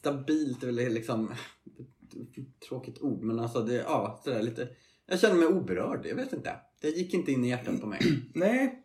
[0.00, 1.32] st- Stabilt, eller liksom...
[2.68, 4.68] Tråkigt ord, men alltså det, ja, sådär lite...
[5.06, 6.56] Jag känner mig oberörd, jag vet inte.
[6.80, 8.00] Det gick inte in i hjärtat på mig.
[8.34, 8.82] nej.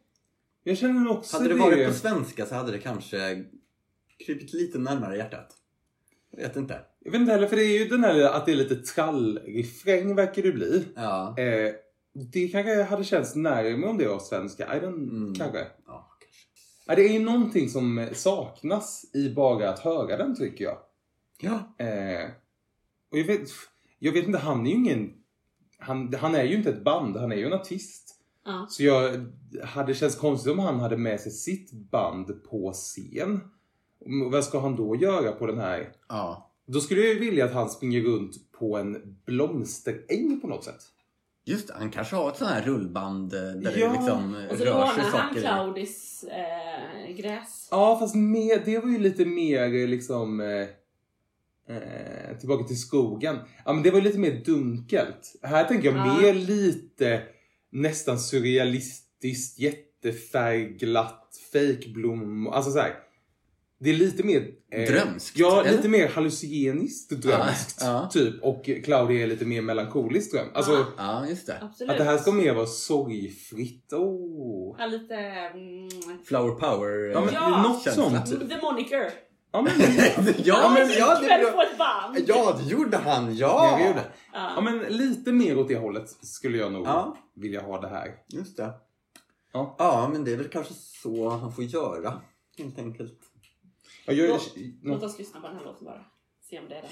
[0.63, 3.43] Jag känner också Hade det varit på svenska så hade det kanske
[4.25, 5.47] krypit lite närmare hjärtat.
[6.31, 6.79] Jag vet inte.
[6.99, 10.15] Jag vet inte heller, för det är ju den här att det är lite trallrefräng
[10.15, 10.85] verkar det bli.
[10.95, 11.71] Ja, Eh,
[12.31, 14.75] det kanske hade känts närmare om det var svenska.
[14.77, 15.33] I don't, Mm.
[15.35, 15.57] kanske.
[15.85, 16.27] ja kanske.
[16.87, 20.77] Ja, det är ju någonting som saknas i bara att höra den tycker jag.
[21.45, 22.29] Ja, Eh,
[23.11, 23.49] och jag vet,
[23.99, 25.13] jag vet inte, han är ju ingen...
[25.79, 28.15] Han, han är ju inte ett band, han är ju en artist.
[28.45, 28.65] Ja.
[28.69, 29.25] Så jag
[29.63, 33.39] hade känts konstigt om han hade med sig sitt band på scen.
[34.25, 35.91] Och Vad ska han då göra på den här?
[36.09, 36.51] ja.
[36.67, 40.81] Då skulle jag ju vilja att han springer runt på en blomsteräng på något sätt.
[41.45, 43.87] Just det, han kanske har ett sånt här rullband eh, där Ja.
[43.89, 45.41] det liksom eh, Och så rör sig han saker i.
[45.41, 47.67] Claudis eh, gräs.
[47.71, 50.39] Ja, fast med, det var ju lite mer eh, liksom...
[50.41, 50.67] Eh,
[51.69, 53.37] eh, tillbaka till skogen.
[53.65, 55.33] Ja, men det var lite mer dunkelt.
[55.41, 56.17] Här tänker jag Ja.
[56.21, 57.21] mer lite
[57.71, 62.47] nästan surrealistiskt, jättefärgglatt, fejkblom.
[62.47, 62.93] Alltså så här.
[63.79, 64.47] Det är lite mer...
[64.71, 65.71] eh, Drömskt, Ja, eller?
[65.77, 67.77] lite mer halluciniskt drömskt.
[67.81, 68.09] Ja, ja.
[68.11, 68.43] Typ.
[68.43, 70.47] Och Claudia är lite mer melankoliskt dröm.
[70.53, 70.85] Alltså, Ja.
[70.97, 71.57] Ja, just det.
[71.61, 71.91] Absolut.
[71.91, 73.93] att det här ska mer vara sorgfritt.
[73.93, 74.75] Oh.
[74.79, 75.15] Ja, lite...
[75.15, 75.89] Mm,
[76.25, 77.11] Flower power.
[77.11, 77.61] Ja, men Ja.
[77.63, 78.49] något sånt.
[78.49, 79.11] the moniker.
[79.55, 79.73] Ja, men,
[80.43, 82.17] ja, men ja, det, band.
[82.27, 83.35] ja, det gjorde han.
[83.35, 84.03] Ja, Ja, det gjorde.
[84.33, 84.51] Ja.
[84.55, 87.17] ja, men lite mer åt det hållet skulle jag nog Ja.
[87.35, 88.11] vilja ha det här.
[88.27, 88.69] Just det.
[89.53, 89.75] Ja.
[89.79, 92.21] ja, men det är väl kanske så han får göra.
[92.57, 93.19] Helt enkelt.
[94.05, 96.05] Ja, jag, Låt- Låt oss lyssna på den här låten bara.
[96.49, 96.91] Se om det är den.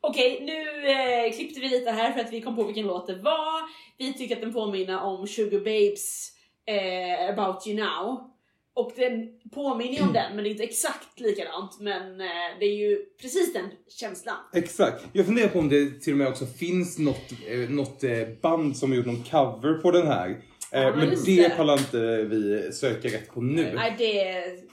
[0.00, 3.16] Okej, nu eh, klippte vi lite här för att vi kom på vilken låt det
[3.22, 3.62] var.
[3.98, 6.30] Vi tycker att den påminner om Sugar Babes
[6.66, 8.30] eh, About You Now.
[8.78, 11.80] Och den påminner ju om den, men det är inte exakt likadant.
[11.80, 12.26] Men eh,
[12.58, 14.36] det är ju precis den känslan.
[14.54, 15.04] Exakt.
[15.12, 18.76] Jag funderar på om det till och med också finns något, eh, något eh, band
[18.76, 20.42] som har gjort någon cover på den här.
[20.72, 21.56] Ja, men det det.
[21.56, 23.72] pallar inte vi söka rätt på nu.
[23.74, 24.14] Nej, det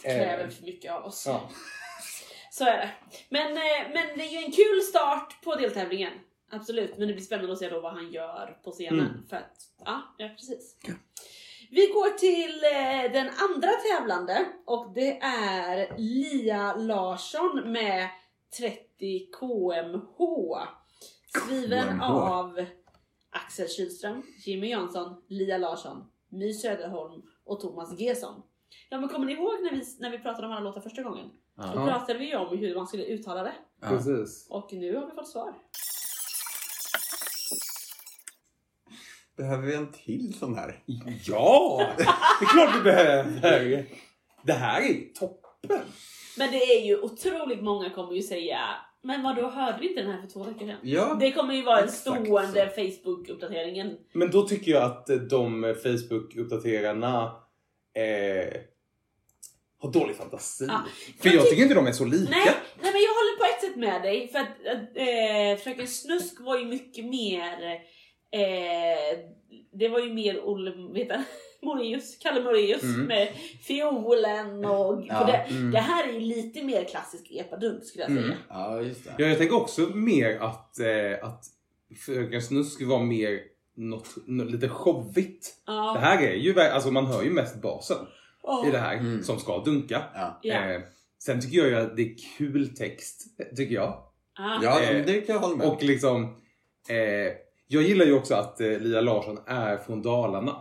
[0.04, 0.50] kräver Eh.
[0.50, 1.24] för mycket av oss.
[1.28, 1.50] Ja.
[2.52, 2.90] Så är det.
[3.30, 3.54] Men,
[3.94, 6.14] men det är ju en kul start på deltävlingen.
[6.52, 9.00] Absolut, men det blir spännande att se då vad han gör på scenen.
[9.00, 9.28] Mm.
[9.30, 10.76] För att, ja, ja precis.
[11.72, 18.10] Vi går till eh, den andra tävlande och det är Lia Larsson med
[18.58, 20.02] 30 kmh.
[21.28, 22.66] Skriven av
[23.30, 28.42] Axel Kylström, Jimmy Jansson, Lia Larsson, My Söderholm och Thomas Gesson.
[28.90, 31.30] Ja men kommer ni ihåg när vi, när vi pratade om alla låtar första gången?
[31.56, 33.54] Då pratade vi om hur man skulle uttala det.
[33.82, 34.48] Precis.
[34.50, 35.54] Och nu har vi fått svar.
[39.38, 40.80] Behöver vi en till sån här?
[41.26, 41.82] Ja!
[41.98, 42.04] Det
[42.46, 43.86] är klart vi behöver!
[44.44, 45.82] Det här är toppen!
[46.38, 48.60] Men det är ju otroligt många kommer ju säga
[49.02, 50.78] Men vad då hörde vi inte den här för två veckor sedan?
[50.84, 51.18] Ja.
[51.20, 53.98] Det kommer ju vara en stående Facebook-uppdateringen.
[54.14, 57.24] Men då tycker jag att eh, de Facebook-uppdaterarna
[57.96, 58.54] eh,
[59.80, 60.66] har dålig fantasi.
[60.70, 60.82] Ja.
[61.22, 62.30] För Jag jag ty- tycker inte de är så lika.
[62.32, 62.46] Nej,
[62.82, 64.58] nej men jag håller på ett sätt med dig för att
[65.58, 67.80] äh, Fröken Snusk var ju mycket mer
[68.40, 69.20] eh,
[69.72, 71.16] Det var ju mer Olle, vet du,
[71.66, 73.06] Moraeus, Kalle Moraeus Mm.
[73.06, 73.28] med
[73.68, 75.72] fiolen och Ja, det, mm.
[75.72, 78.24] det här är ju lite mer klassisk epadunk skulle jag säga.
[78.26, 78.38] Mm.
[78.50, 79.16] Ja, just det.
[79.18, 81.44] Ja, jag tänker också mer att, eh, att
[82.06, 83.40] Fröken Snusk var mer
[83.78, 85.54] något, något lite showigt.
[85.66, 85.94] Ja.
[85.94, 87.98] Det här är ju, alltså man hör ju mest basen
[88.44, 88.68] Ja.
[88.68, 89.24] i det här Mm.
[89.24, 90.04] som ska dunka.
[90.44, 90.82] Eh,
[91.20, 93.24] sen tycker jag ju att det är kul text,
[93.58, 94.04] tycker jag.
[94.38, 94.60] Ja.
[94.64, 95.68] ja Eh, det kan jag hålla med.
[95.68, 96.24] Och liksom,
[96.90, 97.34] eh,
[97.68, 100.56] jag gillar ju också att eh, Lia Larsson är från Dalarna.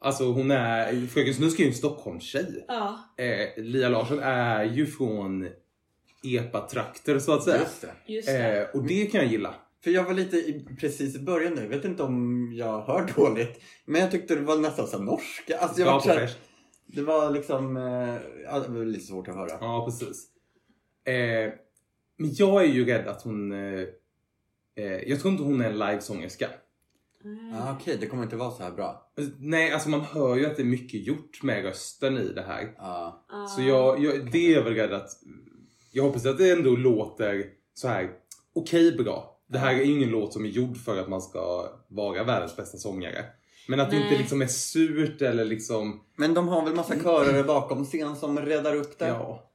[0.00, 2.64] Alltså hon är, Fröken Snusk är ju en Stockholmstjej.
[2.68, 2.98] Ja.
[3.18, 5.48] Eh, Lia Larsson är ju från
[6.24, 7.58] EPA-trakter så att säga.
[7.58, 8.12] Just det.
[8.12, 8.60] Just det.
[8.62, 9.54] Eh, och det kan jag gilla.
[9.84, 13.12] För jag var lite i, precis i början nu, jag vet inte om jag hör
[13.16, 13.62] dåligt.
[13.84, 15.58] Men jag tyckte det var nästan som norska.
[15.58, 16.30] Alltså jag Ja, var så här,
[16.86, 19.58] det var liksom, eh, det var lite svårt att höra.
[19.60, 20.28] Ja, precis.
[21.04, 21.52] Eh,
[22.16, 23.52] men jag är ju rädd att hon...
[24.74, 26.48] Eh, jag tror inte hon är en livesångerska.
[27.52, 29.12] Ja, Okej, det kommer inte vara så här bra.
[29.38, 32.74] Nej, alltså man hör ju att det är mycket gjort med rösten i det här.
[32.76, 33.26] Ja.
[33.56, 35.08] Så jag, jag, det är väl rädd att...
[35.92, 38.10] Jag hoppas att det ändå låter så här
[38.54, 39.38] okej bra.
[39.46, 42.78] Det här är ingen låt som är gjord för att man ska vara världens bästa
[42.78, 43.24] sångare.
[43.68, 44.04] Men att det Nej.
[44.04, 46.00] inte liksom är surt eller liksom...
[46.16, 49.08] Men de har väl massa körare bakom scen som räddar upp det?
[49.08, 49.50] Ja,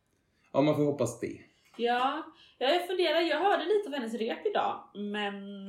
[0.53, 1.37] ja man får hoppas det.
[1.77, 2.23] Ja,
[2.57, 5.67] jag funderar, jag hörde lite av hennes rep idag, men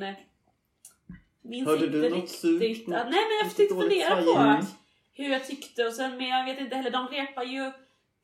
[1.43, 2.31] minns Hörde inte du något riktigt.
[2.41, 4.67] surt, något nej men jag försökte fundera på
[5.13, 7.73] hur jag tyckte och sen, men jag vet inte heller, de repar ju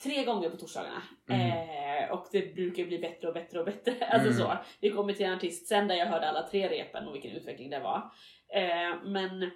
[0.03, 1.03] tre gånger på torsdagarna.
[1.31, 3.94] Eh, och det brukar bli bättre och bättre och bättre.
[4.11, 4.38] Alltså Mm.
[4.38, 4.57] så.
[4.81, 7.70] Vi kommer till en artist sen där jag hörde alla tre repen och vilken utveckling
[7.70, 8.11] det var.
[8.55, 9.50] Eh, men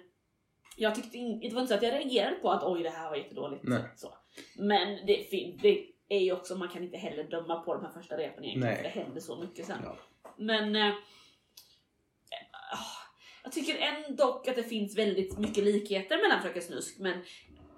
[0.77, 3.09] jag tyckte in, det var inte så att jag reagerade på att oj det här
[3.09, 3.63] var jättedåligt.
[3.63, 3.81] Nej.
[3.95, 4.13] Så.
[4.57, 5.27] Men det,
[5.61, 8.75] det är ju också, man kan inte heller döma på de här första repen egentligen
[8.75, 9.77] för det händer så mycket sen.
[9.83, 9.97] Ja.
[10.37, 10.93] Men eh,
[12.71, 12.99] ah,
[13.43, 17.21] jag tycker ändå att det finns väldigt mycket likheter mellan Fröken Snusk men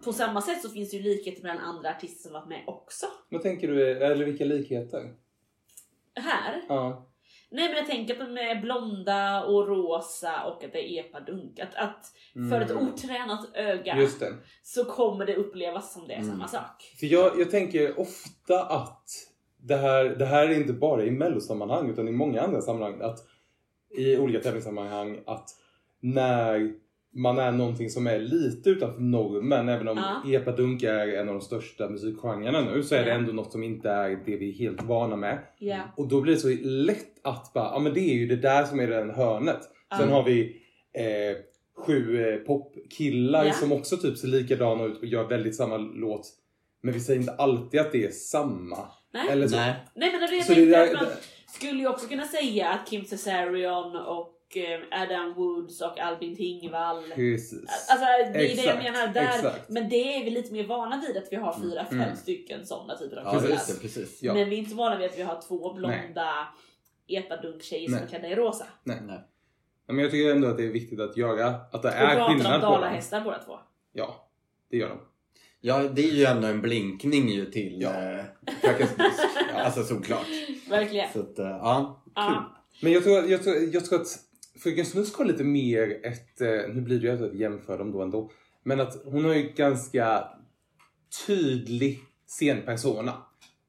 [0.03, 3.05] på samma sätt så finns det ju likheter mellan andra artister som varit med också.
[3.29, 5.15] Vad tänker du, eller vilka likheter?
[6.15, 6.61] Här?
[6.67, 7.10] Ja.
[7.51, 11.59] Nej men jag tänker att de är blonda och rosa och att det är epadunk.
[11.59, 12.05] Att, att
[12.49, 12.87] för ett Mm.
[12.87, 13.95] otränat öga
[14.63, 16.29] så kommer det upplevas som det är Mm.
[16.31, 16.95] samma sak.
[16.99, 19.09] För jag, jag tänker ofta att
[19.57, 23.01] det här, det här är inte bara i mellosammanhang utan i många andra sammanhang.
[23.01, 23.19] Att
[23.97, 25.49] I olika tävlingssammanhang att
[25.99, 26.73] när
[27.13, 30.31] man är någonting som är lite utanför normen, även om Ja.
[30.33, 33.15] epadunk är en av de största musikgenrerna nu, så är det Ja.
[33.15, 35.39] ändå något som inte är det vi är helt vana med.
[35.59, 35.77] Ja.
[35.97, 38.63] Och då blir det så lätt att bara, ja men det är ju det där
[38.63, 39.59] som är den hörnet.
[39.97, 40.15] Sen Ja.
[40.15, 40.61] har vi
[40.93, 41.37] eh,
[41.85, 43.53] sju eh, popkillar Ja.
[43.53, 46.27] som också typ ser likadana ut och gör väldigt samma låt
[46.83, 48.77] Men vi säger inte alltid att det är samma.
[49.13, 49.27] Nej.
[49.31, 49.55] Eller så.
[49.55, 49.73] Nej.
[49.95, 51.05] Nej men det är det Så det där- man
[51.47, 54.33] skulle ju också kunna säga att Kim Cesarion och
[54.91, 57.63] Adam Woods och Albin Tingvall Precis.
[57.89, 59.21] Alltså det är det jag menar där.
[59.35, 59.69] exakt.
[59.69, 62.15] Men det är vi lite mer vana vid att vi har fyra, fem Mm.
[62.15, 63.55] stycken sådana typer av Ja, killar.
[63.67, 63.81] det.
[63.81, 64.23] Precis.
[64.23, 64.33] Ja.
[64.33, 66.47] Men vi är inte vana vid att vi har två blonda
[67.07, 68.65] epadunk-tjejer som är klädda i rosa.
[68.83, 68.97] Nej.
[69.07, 69.19] Nej.
[69.87, 72.61] Men jag tycker ändå att det är viktigt att göra, att det Och är skillnad
[72.61, 72.73] på dem.
[72.73, 73.59] dalahästar båda två.
[73.93, 74.29] Ja,
[74.69, 74.97] det gör de.
[75.63, 77.89] Ja, det är ju ändå en blinkning ju till Ja.
[77.89, 78.25] eh.
[79.65, 80.27] Alltså såklart.
[80.69, 81.11] Verkligen.
[81.13, 82.11] Så att, eh, ja, kul.
[82.15, 82.57] Ja.
[82.81, 84.07] Men jag tror, jag tror, jag tror att
[84.59, 86.39] Fröken Snusk har lite mer ett,
[86.73, 88.31] nu blir det ju att jämföra dem då ändå,
[88.63, 90.23] men att hon har ju ganska
[91.27, 93.13] tydlig scenpersona.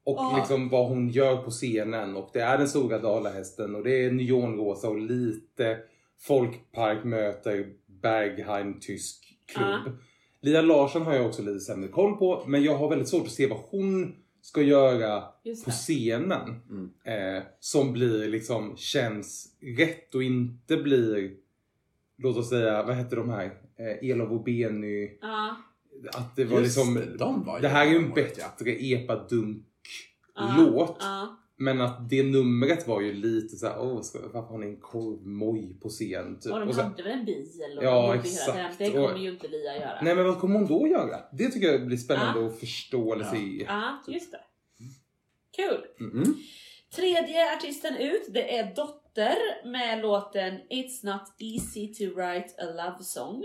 [0.05, 0.37] Och Ja.
[0.39, 4.11] liksom vad hon gör på scenen och det är den stora dalahästen och det är
[4.11, 5.79] neonrosa och lite
[6.21, 7.67] folkpark möter
[8.03, 9.83] Bergheim tysk klubb.
[9.87, 9.93] Ja.
[10.41, 13.33] Lia Larsson har jag också lite sämre koll på men jag har väldigt svårt att
[13.33, 15.21] se vad hon ska göra
[15.65, 16.91] på scenen Mm.
[17.37, 21.31] eh, som blir liksom känns rätt och inte blir
[22.19, 23.45] låt oss säga, vad hette de här?
[23.79, 25.19] Eh, Elof och Benny.
[25.21, 25.57] Ja.
[26.15, 29.67] Att det var Just liksom det, de var det här är ju en bättre epadunk
[30.35, 30.55] Ja.
[30.59, 31.03] låt.
[31.67, 31.75] Ja.
[31.75, 34.81] Men att det numret var ju lite så här, åh, ska, varför har ni en
[34.81, 36.41] korvmoj på scen?
[36.41, 36.53] Typ.
[36.53, 37.47] Och de Och så, hade väl en bil
[37.79, 38.79] och Ja, hela exakt.
[38.79, 39.99] Det kommer Och- ju inte Lia göra.
[40.03, 41.21] nej men vad kommer hon då göra?
[41.33, 43.31] Det tycker jag blir spännande att förstå eller Ja.
[43.31, 43.65] se.
[43.69, 44.41] Ja, just det.
[45.57, 45.85] Kul.
[46.01, 46.35] Mm.
[46.97, 53.05] Tredje artisten ut, det är Dotter med låten It's not easy to write a love
[53.05, 53.45] song.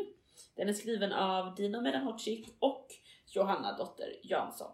[0.58, 2.88] Den är skriven av Dino Medanhoci och
[3.36, 4.72] Johanna Dotter Jansson.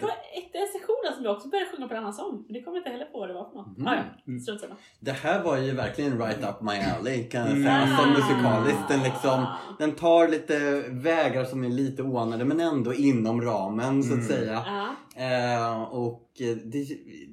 [0.00, 2.52] Det var ett en sektion som jag också började sjunga på en annan sång, men
[2.52, 3.78] det kommer inte heller på vad det var för något.
[3.78, 3.86] Mhm.
[3.86, 4.40] Ah, ja, Mm.
[4.40, 4.74] strunt samma.
[5.00, 7.62] Det här var ju verkligen right up my alley kan jag Mm.
[7.62, 7.76] säga.
[7.76, 8.06] Alltså Ah.
[8.06, 8.88] musikaliskt.
[8.88, 9.46] Den, liksom,
[9.78, 14.28] den tar lite vägar som är lite oanade men ändå inom ramen så att Mm.
[14.28, 14.64] säga.
[15.16, 16.84] Eh, och eh, det,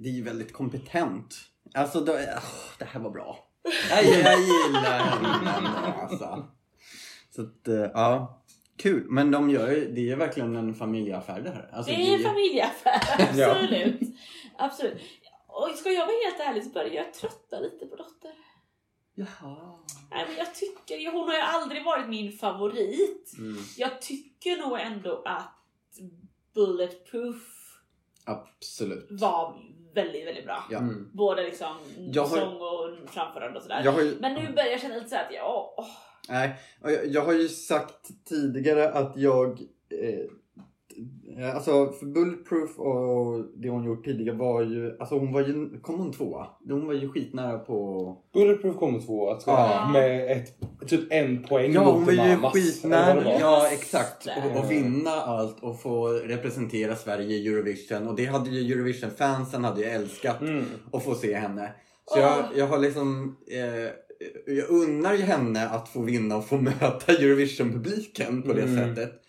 [0.02, 1.36] det är ju väldigt kompetent.
[1.74, 2.44] Alltså då, åh,
[2.80, 3.38] det här var bra.
[3.90, 6.48] Jag, jag gillar henne ändå, alltså.
[7.36, 8.43] Så att, eh, ja.
[8.78, 9.06] Kul.
[9.10, 11.70] Men de gör ju, det är ju verkligen en familjeaffär det här.
[11.74, 13.02] Alltså, Det är en familjeaffär,
[13.40, 13.52] Ja.
[13.52, 14.00] absolut.
[14.58, 15.02] absolut.
[15.48, 18.32] Och ska jag vara helt ärlig så börjar jag trötta lite på Dotter.
[19.16, 19.80] Jaha.
[20.12, 23.34] Nej, men jag tycker hon har ju aldrig varit min favorit.
[23.38, 23.58] Mm.
[23.78, 25.54] Jag tycker nog ändå att
[26.56, 27.44] Bulletproof
[28.26, 29.08] Absolut.
[29.10, 29.56] var
[29.96, 30.64] väldigt, väldigt bra.
[30.70, 30.78] Ja.
[30.78, 31.10] Mm.
[31.14, 31.76] Både liksom
[32.12, 34.02] Jag har- sång och framförande och sådär.
[34.04, 35.88] Ju, Men nu börjar jag känna lite såhär att jag, åh,
[36.30, 36.56] Nej,
[37.08, 39.60] jag, har ju sagt tidigare att jag...
[40.02, 44.98] Eh, alltså för Bulletproof och det hon gjort tidigare var ju...
[45.00, 45.80] Alltså hon var ju...
[45.82, 46.48] Kom hon tvåa?
[46.70, 48.18] Hon var ju skitnära på...
[48.34, 49.90] Bulletproof kommer tvåa tror jag, Ja.
[49.94, 50.58] med ett,
[50.88, 53.16] typ en poäng Ja mot hon var ju det skitnära.
[53.16, 53.38] var.
[53.40, 54.28] Ja exakt.
[54.28, 58.08] Och, och vinna allt och få representera Sverige i Eurovision.
[58.08, 60.42] Och det hade ju Eurovision-fansen hade ju älskat.
[60.42, 60.66] Mm.
[60.94, 61.72] att få se henne.
[62.06, 63.38] Så jag, jag har liksom...
[63.48, 63.92] Eh,
[64.48, 68.76] jag unnar ju henne att få vinna och få möta Eurovision-publiken på det Mm.
[68.96, 69.20] sättet.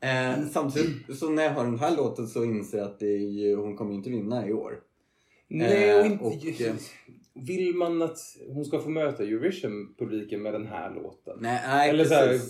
[0.00, 3.56] Eh, samtidigt så när jag hör den här låten så inser jag att det ju,
[3.56, 4.80] hon kommer inte vinna i år.
[5.48, 6.24] Nej, och Eh, inte...
[6.24, 6.74] och, eh,
[7.34, 8.18] vill man att
[8.48, 11.38] hon ska få möta Eurovision-publiken med den här låten?
[11.40, 12.40] Nej, nej Eller så här-.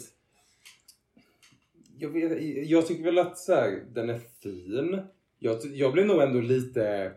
[1.99, 5.03] Jag, vet, jag tycker väl att så här, den är fin.
[5.39, 7.13] Jag, jag blev nog ändå lite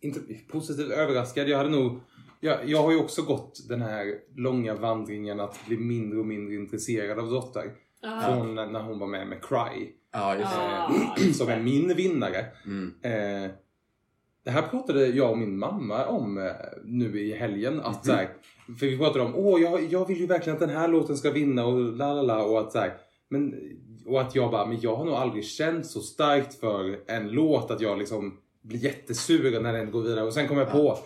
[0.00, 1.48] inte, positivt överraskad.
[1.48, 2.00] Jag hade nog...
[2.44, 6.54] Jag, jag har ju också gått den här långa vandringen att bli mindre och mindre
[6.54, 7.72] intresserad av Dotter.
[8.02, 8.20] ja.
[8.26, 9.90] Från när när hon var med med Cry.
[10.12, 10.52] Ja, just.
[10.54, 10.90] Ja,
[11.26, 12.46] Eh, som är min vinnare.
[12.66, 12.94] Mm.
[13.02, 13.50] Eh,
[14.44, 16.52] det här pratade jag och min mamma om eh,
[16.84, 17.80] nu i helgen.
[17.80, 18.02] Att, Mhm.
[18.04, 18.28] så här,
[18.78, 21.30] för vi pratade om åh jag, jag vill ju verkligen att den här låten ska
[21.30, 22.44] vinna och la la la.
[22.44, 22.92] Och att, så här,
[23.28, 23.54] men,
[24.06, 27.70] och att jag bara, men jag har nog aldrig känt så starkt för en låt
[27.70, 30.22] att jag liksom blir jättesur när den går vidare.
[30.24, 30.98] Och sen kom jag på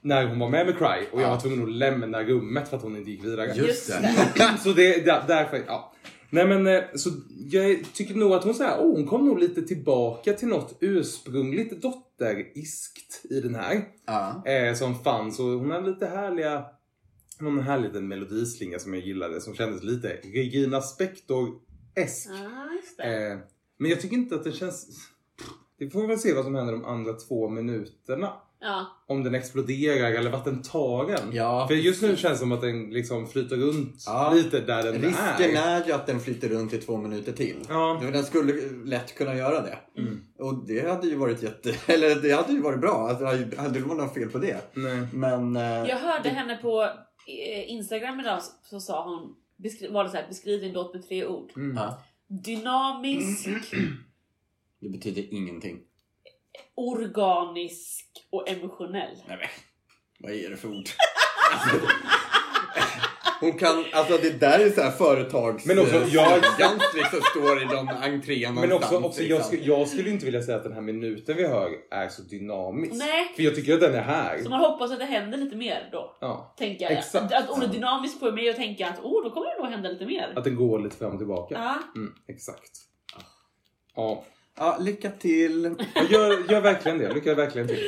[0.00, 1.30] när hon var med med Cry och jag Ja.
[1.30, 3.54] var tvungen att lämna rummet för att hon inte gick vidare.
[3.54, 4.58] Just det.
[4.64, 5.92] Så det där, därför, ja.
[6.30, 7.10] Nej men eh, så
[7.50, 10.76] jag tycker nog att hon så här, oh, hon kom nog lite tillbaka till något
[10.80, 13.84] ursprungligt dotteriskt i den här.
[14.06, 14.42] Ja.
[14.46, 16.64] Eh, som fanns och hon hade lite härliga,
[17.40, 22.28] någon härlig liten melodislinga som jag gillade som kändes lite Regina Spektor-esk.
[22.96, 23.02] Det.
[23.32, 23.38] Eh,
[23.78, 24.86] men jag tycker inte att det känns,
[25.78, 28.32] det får vi väl se vad som händer de andra två minuterna.
[28.60, 28.86] Ja.
[29.08, 30.62] Om den exploderar eller vart den.
[31.32, 34.32] Ja, För just nu känns det som att den liksom flyter runt Ja.
[34.34, 35.80] lite där den Risken är.
[35.80, 37.56] är ju att den flyter runt i två minuter till.
[37.68, 38.00] Ja.
[38.12, 38.52] Den skulle
[38.84, 39.78] lätt kunna göra det.
[39.98, 40.20] Mm.
[40.38, 41.74] Och det hade ju varit jätte...
[41.92, 43.08] Eller det hade ju varit bra.
[43.08, 44.56] Alltså, hade hade det varit något fel på det.
[44.74, 45.06] Nej.
[45.12, 45.56] Men...
[45.56, 48.38] eh, Jag hörde henne på eh, Instagram idag
[48.70, 49.34] så sa hon,
[49.64, 51.50] beskri- var det så här, beskriv din låt med tre ord.
[51.56, 51.78] Mm.
[52.44, 53.48] Dynamisk,
[54.80, 55.80] Det betyder ingenting.
[56.74, 59.16] organisk och emotionell.
[59.28, 59.48] Nej men,
[60.20, 60.88] vad är det för ord?
[63.40, 65.66] Hon kan, alltså det där är så här företags...
[65.66, 66.42] Men också, jag-
[66.94, 69.44] liksom står i någon entré Men också, också jag, liksom.
[69.46, 72.92] skulle, jag skulle inte vilja säga att den här minuten vi hör är så dynamisk.
[72.94, 73.32] Nej.
[73.36, 74.42] För jag tycker att den är här.
[74.42, 76.16] Så man hoppas att det händer lite mer då.
[76.20, 76.54] Ja.
[76.58, 76.92] Tänker jag.
[76.98, 77.32] Exakt.
[77.34, 80.06] Att ordet dynamisk får mig att tänka att oh, då kommer det nog hända lite
[80.06, 80.32] mer.
[80.36, 81.54] Att den går lite fram och tillbaka.
[81.54, 82.00] Ja.
[82.00, 82.70] Mm, exakt.
[83.96, 84.24] Ja,
[84.58, 85.74] Ja, lycka till.
[85.94, 87.14] jag gör, gör verkligen det.
[87.14, 87.80] Lycka verkligen till.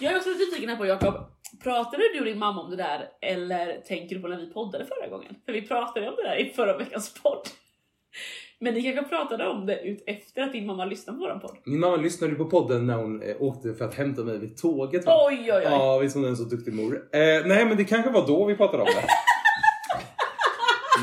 [0.00, 1.14] Jag är också lite nyfiken här på Jakob.
[1.62, 4.86] Pratade du och din mamma om det där eller tänker du på när vi poddade
[4.86, 5.34] förra gången?
[5.46, 7.48] För vi pratade om det där i förra veckans podd.
[8.58, 11.56] Men ni kanske pratade om det ut efter att din mamma lyssnade på våran podd?
[11.64, 15.06] Min mamma lyssnade på podden när hon eh, åkte för att hämta mig vid tåget.
[15.06, 15.26] va?
[15.28, 15.62] Oj oj oj!
[15.64, 16.94] Ja, visst hon är en så duktig mor.
[17.12, 19.06] Eh, nej, men det kanske var då vi pratade om det.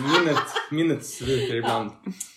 [0.19, 0.37] Minnet,
[0.71, 1.91] minnet sviker ibland.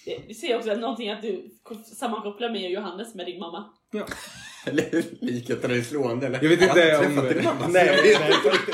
[0.05, 1.51] Det- Vi ser också att någonting att du
[1.85, 3.65] sammankopplar mig och Johannes med din mamma.
[3.93, 4.07] Ja.
[4.67, 5.05] Eller?
[5.25, 6.43] Likheten är slående eller?
[6.43, 7.45] Jag vet inte aldrig om...
[7.45, 8.73] mamma, Nej, jag vet inte.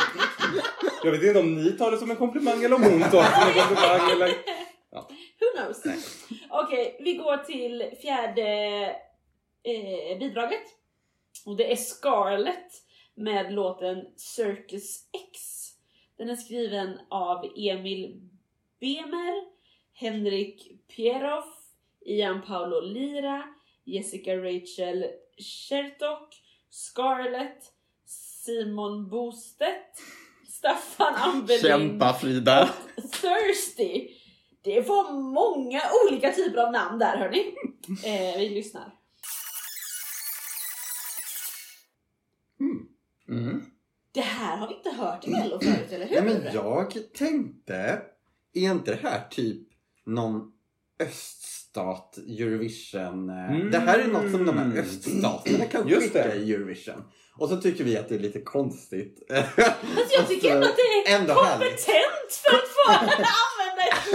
[1.04, 3.30] Jag vet inte om ni tar det som en komplimang eller om hon tar det
[3.30, 4.10] som en komplimang.
[4.12, 4.28] Eller...
[5.40, 5.82] Who knows?
[6.50, 8.48] Okej, vi går till fjärde
[9.62, 10.62] eh, bidraget.
[11.46, 12.72] Och det är Scarlett
[13.16, 15.00] med låten Circus
[15.32, 15.40] X.
[16.18, 18.20] Den är skriven av Emil
[18.80, 19.44] Bemer,
[19.92, 21.46] Henrik Pieroff,
[22.06, 23.42] Ian Paolo Lira,
[23.84, 25.04] Jessica Rachel
[25.38, 26.34] Chertok,
[26.70, 27.72] Scarlett,
[28.06, 29.98] Simon Bostedt,
[30.48, 32.70] Staffan Ambelin Kämpa Frida.
[32.96, 34.08] Thirsty.
[34.62, 37.54] Det var många olika typer av namn där hörni.
[38.04, 38.94] Eh, vi lyssnar.
[43.28, 43.64] Mm.
[44.12, 46.22] Det här har vi inte hört i Mello förut, eller hur?
[46.22, 48.02] Nej, men jag tänkte,
[48.54, 49.68] är inte det här typ
[50.06, 50.52] någon
[51.02, 53.30] öststat Eurovision?
[53.30, 53.70] Mm.
[53.70, 56.34] Det här är något som de här öststaterna kan Just skicka det.
[56.34, 57.02] i Eurovision.
[57.38, 59.22] Och så tycker vi att det är lite konstigt.
[59.30, 64.14] Alltså, jag tycker ändå att det är Ändå kompetent för att få använda ett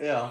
[0.00, 0.06] ord.
[0.06, 0.30] Ja.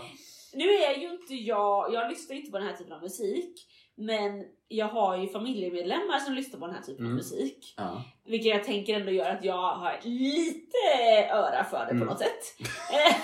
[0.54, 3.68] Nu är ju inte jag, jag lyssnar inte på den här typen av musik.
[4.06, 7.16] Men jag har ju familjemedlemmar som lyssnar på den här typen av Mm.
[7.16, 7.74] musik.
[7.78, 8.04] ja.
[8.26, 10.78] Vilket jag tänker ändå gör att jag har lite
[11.32, 12.08] öra för det på Mm.
[12.08, 12.56] något sätt.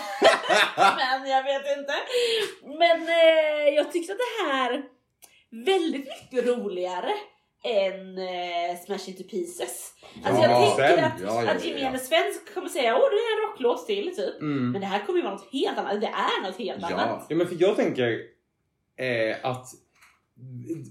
[0.97, 1.93] Men jag vet inte.
[2.63, 4.83] Men eh, jag tyckte att det här
[5.65, 7.11] väldigt mycket roligare
[7.63, 9.93] än eh, Smash Into Pieces.
[10.25, 11.05] Alltså Ja, jag tänker sen.
[11.05, 11.97] att, Ja, ja, att gemene ja.
[11.99, 14.41] svensk kommer säga åh det är en rocklåt till typ.
[14.41, 14.71] Mm.
[14.71, 16.01] Men det här kommer ju vara något helt annat.
[16.01, 16.95] Det är något helt Ja.
[16.97, 17.25] annat.
[17.29, 18.19] Ja, men för jag tänker
[18.97, 19.65] eh, att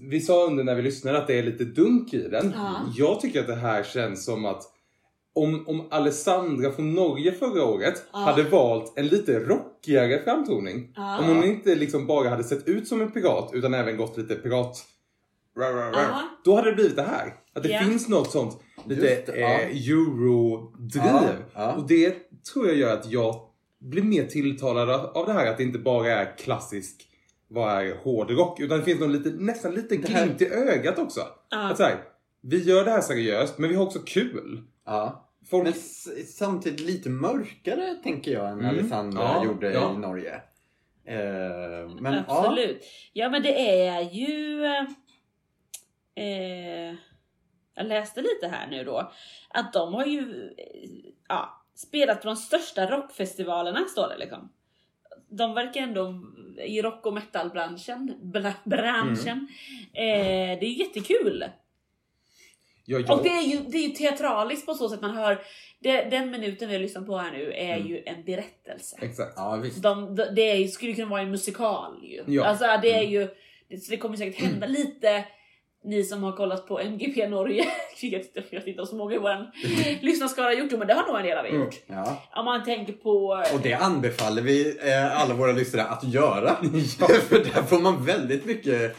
[0.01, 2.53] vi sa under när vi lyssnade att det är lite dunk i den.
[2.55, 2.75] Ja.
[2.97, 4.63] Jag tycker att det här känns som att
[5.35, 8.19] om, om Alessandra från Norge förra året Ja.
[8.19, 10.91] hade valt en lite rockigare framtoning.
[10.95, 11.19] Ja.
[11.19, 14.35] Om hon inte liksom bara hade sett ut som en pirat utan även gått lite
[14.35, 14.85] pirat...
[15.57, 16.21] Rar, rar, rar.
[16.45, 17.33] Då hade det blivit det här.
[17.53, 17.79] Att det Ja.
[17.79, 21.01] finns något sånt lite Just eh, eurodriv.
[21.05, 21.73] Ja, ja.
[21.75, 22.15] Och det
[22.53, 23.35] tror jag gör att jag
[23.81, 27.07] blir mer tilltalad av av det här att det inte bara är klassisk
[27.47, 31.21] vad är hårdrock utan det finns någon lite, nästan lite glimt i ögat också.
[31.49, 31.69] Ja.
[31.71, 31.97] Att så här,
[32.41, 34.63] vi gör det här seriöst men vi har också kul.
[34.85, 35.23] ja.
[35.49, 35.63] Folk...
[35.63, 35.73] Men
[36.25, 38.69] samtidigt lite mörkare tänker jag än Mm.
[38.69, 39.93] Alessandra Ja, gjorde ja.
[39.93, 40.33] i Norge.
[41.05, 42.83] Eh, men Absolut.
[43.13, 44.65] Ja men det är ju...
[46.15, 46.95] Eh,
[47.75, 49.11] jag läste lite här nu då.
[49.49, 50.19] Att de har ju
[50.57, 54.49] eh, ja, spelat på de största rockfestivalerna står det liksom.
[55.29, 56.23] De verkar ändå
[56.65, 58.13] i rock och metalbranschen.
[58.21, 59.47] Bra, branschen.
[59.93, 61.45] Eh, det är jättekul.
[62.85, 63.13] Ja, ja.
[63.15, 65.41] Och det är, ju, det är ju teatraliskt på så sätt man hör.
[65.79, 67.87] Det, den minuten vi har lyssnat på här nu är Mm.
[67.87, 68.97] ju en berättelse.
[69.01, 69.33] Exakt.
[69.35, 69.83] Ja, visst.
[69.83, 72.23] De, de, det är, skulle kunna vara en musikal ju.
[72.27, 72.45] Ja.
[72.45, 73.11] Alltså det är Mm.
[73.11, 73.27] ju,
[73.69, 75.25] det, så det kommer säkert hända lite,
[75.83, 77.65] ni som har kollat på MGP Norge,
[78.01, 79.51] inte- jag vet inte så många i vår
[80.05, 81.61] lyssnarskara gjort det, men det har nog en del av er Mm.
[81.61, 81.75] gjort.
[81.87, 82.23] Ja.
[82.35, 83.43] Om man tänker på...
[83.53, 86.55] Och det anbefaller vi eh, alla våra lyssnare att göra.
[87.29, 88.95] För där får man väldigt mycket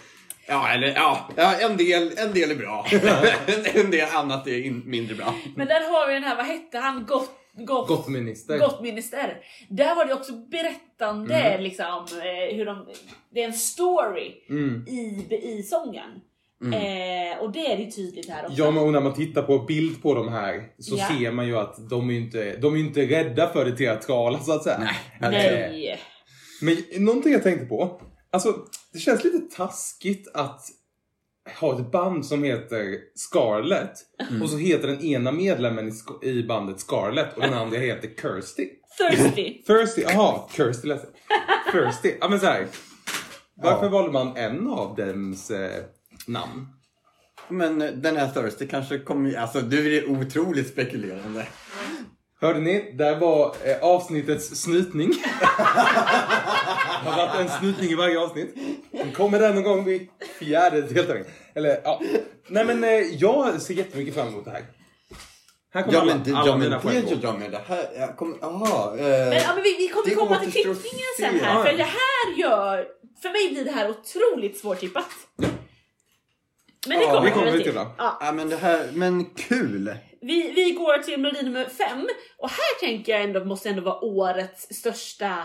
[0.50, 2.86] Ja, eller ja, ja en, del, en del är bra.
[3.46, 5.34] en, en del annat är in, mindre bra.
[5.56, 7.04] Men där har vi den här, vad hette han?
[7.08, 8.58] Gott, gott, Gott minister.
[8.58, 9.36] Gott minister.
[9.68, 11.62] Där var det också berättande Mm.
[11.62, 12.86] liksom, eh, hur de,
[13.34, 14.84] det är en story Mm.
[14.88, 16.20] i, i sången.
[16.64, 18.56] Eh, och det är det ju tydligt här också.
[18.58, 21.08] Ja men och när man tittar på bild på de här så Ja.
[21.08, 24.52] ser man ju att de är inte, de är inte rädda för det teatrala så
[24.52, 24.78] att säga.
[25.20, 25.46] Nej.
[25.46, 25.98] Eh, Nej.
[26.60, 28.00] Men någonting jag tänkte på.
[28.32, 28.56] Alltså
[28.92, 30.60] det känns lite taskigt att
[31.60, 33.92] ha ett band som heter Scarlett
[34.42, 35.92] och så heter den ena medlemmen
[36.22, 38.68] i, i bandet Scarlett och den andra heter Kirsty.
[38.98, 39.62] Thirsty.
[39.62, 41.72] Thirsty, jaha, Kirsty läste jag.
[41.72, 42.12] Thirsty.
[42.20, 42.66] Ja men så här.
[43.62, 43.90] Varför Ja.
[43.90, 45.84] valde man en av dems eh,
[46.28, 46.66] namn?
[47.48, 49.34] Men eh, den här Thursday kanske kommer...
[49.36, 51.46] Alltså du är otroligt spekulerande.
[52.40, 52.94] Hörde ni?
[52.98, 55.08] Där var eh, avsnittets snytning.
[55.40, 55.46] Det
[57.10, 58.54] har varit en snytning i varje avsnitt.
[58.92, 60.08] Den kommer den någon gång vid
[60.38, 61.30] fjärde deltagningen.
[61.54, 62.00] Eller ja.
[62.48, 64.62] Nej men eh, jag ser jättemycket fram emot det här.
[65.74, 67.08] Här kommer Ja alla, men, det, alla ja, men mina det poäng.
[67.08, 67.50] gör jag med.
[67.50, 67.88] Det här...
[67.98, 68.44] Jag kommer...
[68.44, 71.22] Aha, eh, Men, ja, men vi, vi kommer det komma till återstår att tippningen se.
[71.22, 71.54] sen här.
[71.58, 71.64] Ja.
[71.64, 72.86] För det här gör...
[73.22, 75.10] För mig blir det här otroligt svårtippat.
[76.88, 77.72] Men det Ja, kommer det kommer vi vi till.
[77.72, 77.82] till.
[77.98, 78.18] Ja.
[78.20, 78.88] Ja men det här...
[78.92, 79.94] Men kul!
[80.20, 82.08] Vi, vi går till melodi nummer fem.
[82.38, 85.42] Och här tänker jag ändå måste ändå vara årets största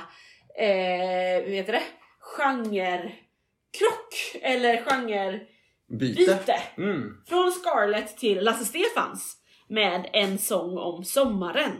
[0.60, 1.84] eh, heter det?
[2.20, 4.14] Genrekrock.
[4.42, 5.46] Eller genrebyte.
[5.90, 6.56] Byte.
[6.78, 7.18] Mm.
[7.28, 9.38] Från Scarlett till Lasse Stefans
[9.70, 11.72] med En sång om sommaren.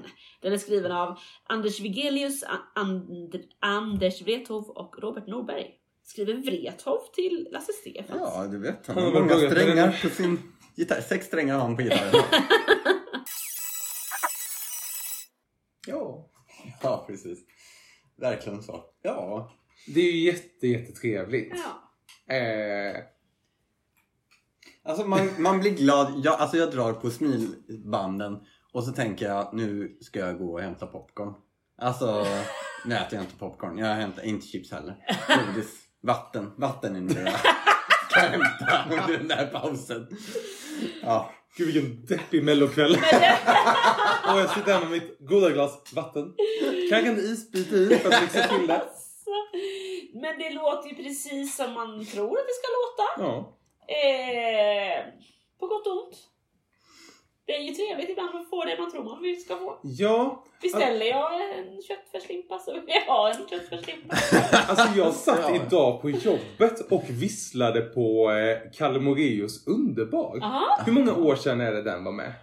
[0.42, 5.66] Den är skriven av Anders Wigelius, A- And Anders Wrethov och Robert Norberg.
[6.14, 8.22] Skriver Wrethov till Lasse Stefans.
[8.22, 8.88] Ja, du vet.
[8.88, 10.40] Han har många börjat strängar på sin
[10.76, 11.02] gitarr.
[11.02, 12.24] Sex strängar har han på gitarren.
[15.88, 16.30] Ja.
[16.82, 17.40] ja, precis.
[18.18, 18.84] Verkligen så.
[19.02, 19.52] Ja.
[19.88, 21.54] Det är ju jätte, jättetrevligt.
[22.28, 22.36] Ja.
[22.36, 23.04] Eh,
[24.86, 26.22] Alltså man, man blir glad.
[26.26, 28.40] Jag, alltså jag drar på smilbanden
[28.74, 31.34] och så tänker jag nu ska jag gå och hämta popcorn.
[31.78, 32.26] Alltså,
[32.86, 33.78] nu äter jag inte popcorn.
[33.78, 34.96] Jag hämtar inte chips heller.
[35.28, 36.52] Godis, vatten.
[36.58, 37.34] Vatten är nog det
[38.20, 40.08] hämta under den där pausen.
[41.02, 41.32] Ja.
[41.58, 42.92] gud vilken deppig mellokväll.
[44.34, 46.34] och jag sitter här med mitt goda glas vatten.
[46.90, 48.80] Kanske en isbit i för att mixa till det.
[48.80, 49.30] Alltså,
[50.14, 53.28] Men det låter ju precis som man tror att det ska låta.
[53.28, 53.60] Ja.
[53.88, 55.06] Eh,
[55.60, 56.16] på gott och ont.
[57.46, 59.80] Det är ju trevligt ibland att få det man tror man ska få.
[59.84, 64.16] Ja, Beställer jag en köttfärslimpa så vill jag ha en köttfärslimpa.
[64.68, 65.56] alltså jag satt Ja.
[65.56, 70.40] idag på jobbet och visslade på eh, Kalle Moraeus Underbar.
[70.42, 70.80] Aha.
[70.86, 72.34] Hur många år sedan är det den var med?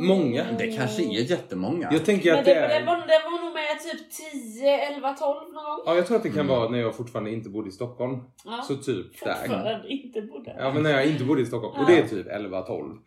[0.00, 0.44] Många.
[0.58, 1.88] Det kanske är jättemånga.
[1.92, 2.86] Jag tänker Men att det, det det, är...
[2.86, 3.49] var, det var nog med
[3.82, 5.82] typ 10, 11, 12 någon gång.
[5.86, 6.46] Ja, jag tror att det kan Mm.
[6.56, 8.18] vara när jag fortfarande inte bodde i Stockholm.
[8.44, 8.62] Ja.
[8.68, 9.34] Så typ där.
[9.34, 10.56] Fortfarande inte bodde.
[10.58, 11.80] Ja, men när jag inte bodde i Stockholm.
[11.80, 12.98] Och det är typ 11-12.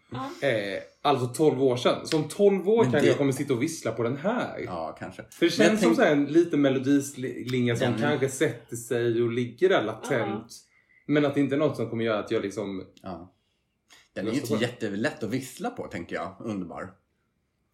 [0.42, 0.48] Ja.
[0.48, 2.08] Eh, alltså 12 år sedan.
[2.08, 4.60] Så om 12 år Men kanske det- jag kommer sitta och vissla på den här.
[4.66, 5.24] Ja, kanske.
[5.32, 9.32] För det känns som tänk- så en liten melodislinga som Den- kanske sätter sig och
[9.32, 10.54] ligger där latent.
[11.06, 12.84] Men att det inte är något som kommer göra att jag liksom...
[13.02, 13.34] Ja.
[14.14, 16.36] Den är ju inte jättelätt att vissla på tänker jag.
[16.40, 16.90] Underbar.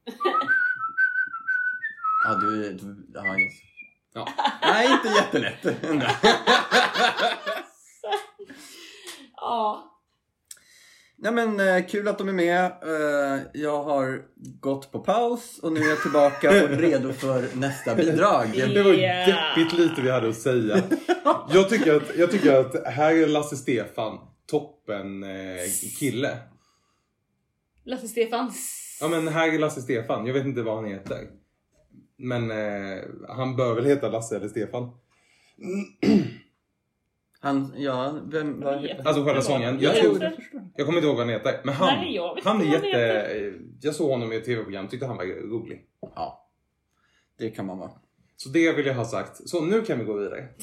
[2.24, 2.74] Ja, du...
[2.74, 3.64] du ja, just.
[4.14, 4.28] Ja.
[4.62, 5.66] Nej, inte jättelätt.
[9.42, 9.86] Ja.
[11.18, 12.66] Nej men eh, kul att de är med.
[12.66, 14.22] Eh, jag har
[14.60, 18.48] gått på paus och nu är jag tillbaka och redo för nästa bidrag.
[18.56, 20.84] Det var deppigt lite vi hade att säga.
[21.54, 25.30] Jag tycker att, jag tycker att här är Lasse Stefan toppen eh,
[26.00, 26.38] kille.
[27.86, 28.98] Lasse Stefans.
[29.02, 30.26] Ja men här är Lasse Stefan.
[30.26, 31.28] Jag vet inte vad han heter.
[32.20, 34.92] Men eh, han bör väl heta Lasse eller Stefan.
[37.42, 39.80] Han, ja, vem, vet Alltså själva sången.
[39.80, 40.24] Jag, Jag tror,
[40.76, 41.62] jag kommer inte ihåg vad han heter.
[41.64, 43.60] Men han, Nej, jag vet han är inte vad han jätte...
[43.82, 44.88] Jag såg honom i ett tv-program.
[44.88, 45.86] Tyckte han var rolig.
[46.16, 46.50] Ja,
[47.38, 47.92] det kan man vara.
[48.36, 49.50] Så det vill jag ha sagt.
[49.50, 50.48] Så nu kan vi gå vidare.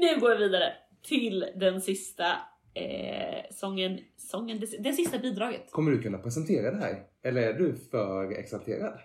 [0.00, 0.72] Nu går vi vidare
[1.02, 2.26] till den sista
[2.74, 3.98] eh, sången.
[4.16, 5.70] sången det, det sista bidraget.
[5.70, 7.02] Kommer du kunna presentera det här?
[7.22, 9.00] Eller är du för exalterad?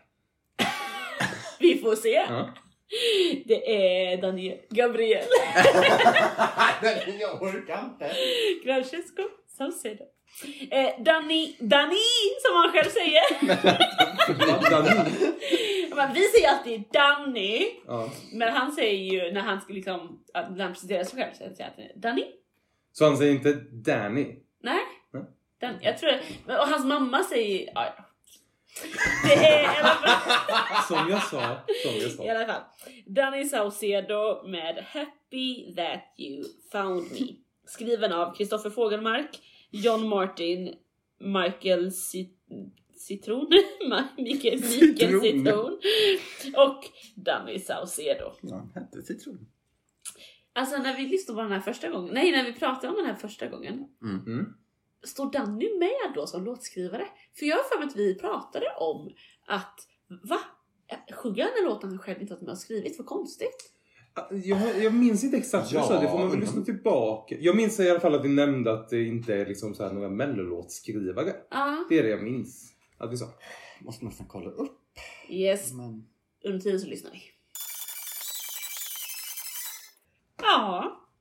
[1.60, 2.10] Vi får se.
[2.30, 2.50] Ja.
[3.46, 5.24] Det är Daniel Gabriel
[7.20, 8.12] jag orkar inte.
[8.64, 9.24] Francesco
[9.58, 10.04] Saucedo.
[10.72, 11.96] Eh, Danny, Danny
[12.42, 13.22] som han själv säger.
[14.70, 15.12] Danny.
[15.96, 17.68] Men vi säger alltid Danny.
[17.88, 18.10] Ja.
[18.34, 21.74] Men han säger ju när han ska liksom, när han presenterar sig själv så säger
[21.78, 22.26] han Danny.
[22.92, 24.36] Så han säger inte Danny?
[24.62, 24.80] Nej.
[25.14, 25.24] Nej.
[25.60, 26.58] Den, jag tror det.
[26.58, 27.72] Och hans mamma säger...
[27.76, 28.11] Ja.
[29.24, 30.84] Det är i alla fall...
[30.88, 31.58] Som jag sa.
[31.84, 32.32] Som jag I sa.
[32.32, 32.62] alla fall.
[33.06, 37.20] Danny Saucedo med Happy that you found me.
[37.66, 40.74] Skriven av Kristoffer Fågelmark, John Martin,
[41.20, 42.38] Michael Cit-
[42.98, 43.48] Citron,
[44.18, 45.22] Mikael, Mikael Citron.
[45.22, 45.80] Citron
[46.56, 46.84] och
[47.16, 48.32] Danny Saucedo.
[48.42, 49.48] Ja, han hette citron.
[50.54, 53.06] Alltså när vi lyssnade på den här första gången, nej när vi pratade om den
[53.06, 54.54] här första gången, Mm.
[55.04, 57.08] Står Danny med då som låtskrivare?
[57.40, 59.10] För jag har för mig att vi pratade om
[59.48, 59.88] att,
[60.24, 60.40] va?
[61.14, 62.98] Sjunger han en låt han själv inte varit med och skrivit?
[62.98, 63.74] Vad konstigt.
[64.30, 67.36] Jag, jag minns inte exakt vad Ja, du sa, det får man väl lyssna tillbaka.
[67.40, 69.94] Jag minns i alla fall att vi nämnde att det inte är liksom så här
[69.94, 71.34] några mellolåtskrivare.
[71.50, 71.86] Ja.
[71.90, 73.26] Det är det jag minns att vi sa.
[73.80, 74.78] Måste nästan kolla upp.
[75.30, 76.08] Yes, Men...
[76.44, 77.22] under tiden så lyssnar vi.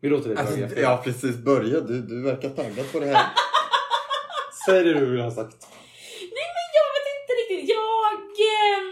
[0.01, 1.81] Vi låter dig Alltså, ja precis, börja.
[1.81, 3.26] Du, du verkar taggad på det här.
[4.67, 5.67] Säg det du vill ha sagt.
[6.21, 7.77] Nej men jag vet inte riktigt.
[7.77, 8.23] Jag...
[8.55, 8.83] Eh,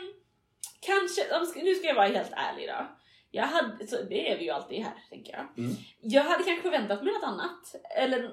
[0.81, 1.63] kanske...
[1.63, 2.87] Nu ska jag vara helt ärlig då.
[3.31, 5.65] Jag hade, så det är vi ju alltid här, tänker jag.
[5.65, 5.77] Mm.
[6.01, 7.75] Jag hade kanske förväntat mig något annat.
[7.97, 8.31] Eller,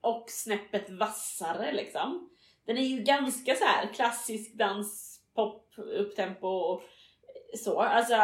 [0.00, 2.30] och snäppet vassare liksom.
[2.66, 6.82] Den är ju ganska så här klassisk dans, pop, upptempo och
[7.58, 7.80] så.
[7.80, 8.14] Alltså,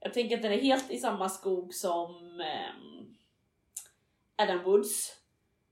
[0.00, 3.14] jag tänker att den är helt i samma skog som ehm,
[4.36, 5.12] Adam Woods.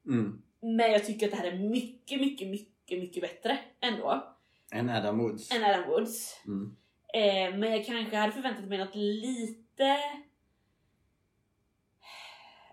[0.07, 0.43] Mm.
[0.63, 4.35] Men jag tycker att det här är mycket, mycket, mycket, mycket bättre ändå
[4.71, 5.51] En Adam Woods.
[5.53, 6.41] än Adam Woods.
[6.47, 6.77] Mm.
[7.15, 9.97] Eh, men jag kanske hade förväntat mig något lite...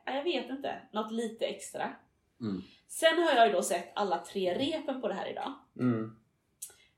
[0.06, 0.82] Ja, Jag vet inte.
[0.94, 1.96] Något lite extra.
[2.42, 2.62] Mm.
[2.88, 5.54] Sen har jag ju då sett alla tre repen på det här idag.
[5.80, 6.16] Mm.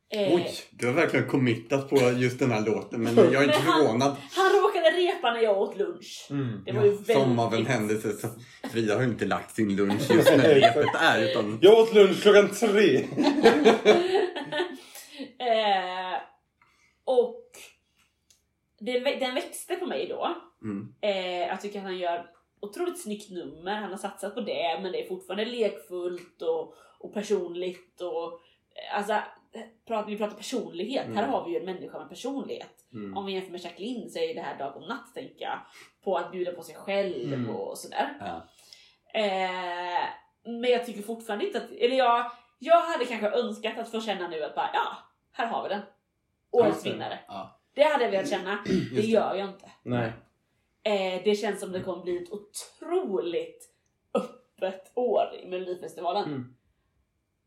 [0.09, 3.57] Eh, Oj, du har verkligen committat på just den här låten men jag är inte
[3.57, 4.15] Men han- förvånad.
[4.35, 4.51] Han
[4.81, 6.27] råkade repa när jag åt lunch.
[6.29, 6.63] Mm.
[6.65, 7.17] Det var ju Ja, väldigt...
[7.17, 8.27] som av en händelse så
[8.69, 12.49] Frida har inte lagt sin lunch just när repet är utan Jag åt lunch klockan
[12.49, 12.95] tre.
[15.39, 16.17] eh,
[17.03, 17.41] och
[18.79, 20.35] det, den växte på mig då.
[20.63, 20.93] mm.
[21.01, 22.25] Eh, jag tycker att han gör
[22.61, 23.75] otroligt snyggt nummer.
[23.75, 28.01] Han har satsat på det, men det är fortfarande lekfullt och, och personligt.
[28.01, 29.13] Och, eh, alltså,
[29.87, 31.05] pratar, vi pratar personlighet.
[31.05, 31.29] Här Mm.
[31.29, 32.85] har vi ju en människa med personlighet.
[32.93, 33.17] Mm.
[33.17, 35.59] Om vi jämför med Jacqueline så är det här dag och natt, tänker jag.
[36.03, 37.49] På att bjuda på sig själv Mm.
[37.55, 38.09] och sådär.
[38.19, 38.41] Ja.
[39.21, 40.03] Eh,
[40.43, 41.71] men jag tycker fortfarande inte att...
[41.71, 44.97] Eller jag, jag hade kanske önskat att få känna nu att bara, ja,
[45.31, 45.81] här har vi den.
[46.51, 47.19] Årets vinnare.
[47.27, 47.59] Ja.
[47.73, 48.59] Det hade jag velat känna.
[48.95, 49.71] Det gör jag inte.
[49.83, 50.11] Nej.
[50.83, 53.69] Eh, det känns som det kommer bli ett otroligt
[54.13, 56.55] öppet år i Melodifestivalen.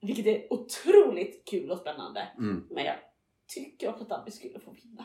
[0.05, 2.29] Vilket är otroligt kul och spännande.
[2.39, 2.65] Mm.
[2.71, 2.97] Men jag
[3.55, 5.05] tycker också att Danny skulle få vinna.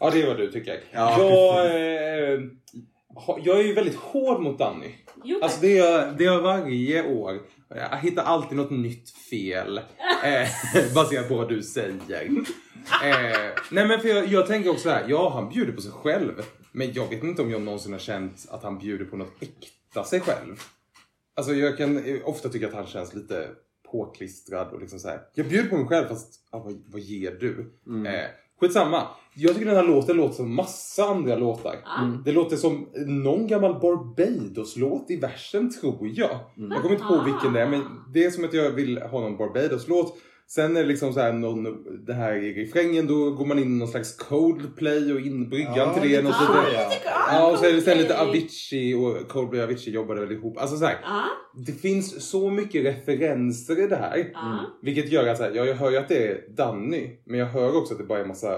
[0.00, 0.80] Ja, det är vad du tycker.
[0.90, 2.40] Ja, jag, eh,
[3.44, 4.94] jag är ju väldigt hård mot Danny.
[5.24, 7.40] Jo, Alltså det gör, det gör varje år.
[7.68, 9.80] Jag hittar alltid något nytt fel.
[10.24, 10.48] Eh,
[10.94, 12.24] baserat på vad du säger.
[13.04, 15.04] Eh, nej men för jag, jag tänker också här.
[15.08, 16.42] Ja, han bjuder på sig själv.
[16.72, 20.04] Men jag vet inte om jag någonsin har känt att han bjuder på något äkta
[20.04, 20.56] sig själv.
[21.36, 23.48] Alltså jag kan eh, ofta tycka att han känns lite
[23.92, 25.20] påklistrad och liksom så här.
[25.34, 27.72] Jag bjuder på mig själv fast ja, vad, vad ger du?
[27.86, 28.06] Mm.
[28.06, 28.24] Eh,
[28.60, 29.02] skitsamma.
[29.34, 31.76] Jag tycker den här låten låter som massa andra låtar.
[31.84, 32.18] Ja.
[32.24, 36.40] Det låter som någon gammal Barbados-låt i versen tror jag.
[36.56, 36.70] Mm.
[36.70, 37.82] Jag kommer inte på vilken det är men
[38.14, 40.18] det är som att jag vill ha någon Barbados-låt.
[40.46, 41.64] Sen är det liksom så här någon,
[42.06, 45.74] det här i refrängen då går man in i någon slags Coldplay och in bryggan
[45.76, 46.22] Ja, till det.
[46.22, 46.72] Något så, sånt där.
[46.74, 46.90] ja.
[47.32, 48.20] Ja och så är det sen lite.
[48.20, 50.58] Avicii och Coldplay och Avicii jobbade väl ihop.
[50.58, 51.24] Alltså så här, Ja,
[51.66, 54.30] det finns så mycket referenser i det här.
[54.34, 54.60] ja.
[54.82, 57.46] Vilket gör att så här, ja, jag hör ju att det är Danny men jag
[57.46, 58.56] hör också att det bara är massa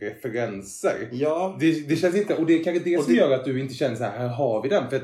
[0.00, 1.08] referenser.
[1.12, 3.44] Ja, Det, det känns inte, och det är kanske det Och som det- gör att
[3.44, 4.90] du inte känner så här, här har vi den.
[4.90, 5.00] För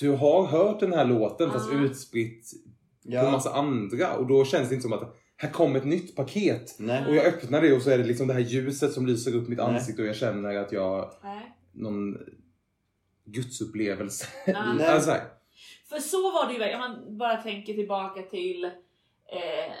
[0.00, 1.74] du har hört den här låten fast Ah.
[3.04, 3.30] Utspritt på en ja.
[3.30, 6.76] massa andra och då känns det inte som att här kommer ett nytt paket.
[6.78, 7.06] Nej.
[7.08, 9.48] Och jag öppnar det och så är det liksom det här ljuset som lyser upp
[9.48, 9.66] mitt Nej.
[9.66, 11.56] ansikte och jag känner att jag Nej.
[11.72, 12.18] någon
[13.24, 14.26] gudsupplevelse.
[14.46, 14.72] Ja.
[14.78, 14.86] Nej.
[14.86, 15.22] alltså, så här.
[15.88, 19.72] För så var det ju, om man bara tänker tillbaka till eh,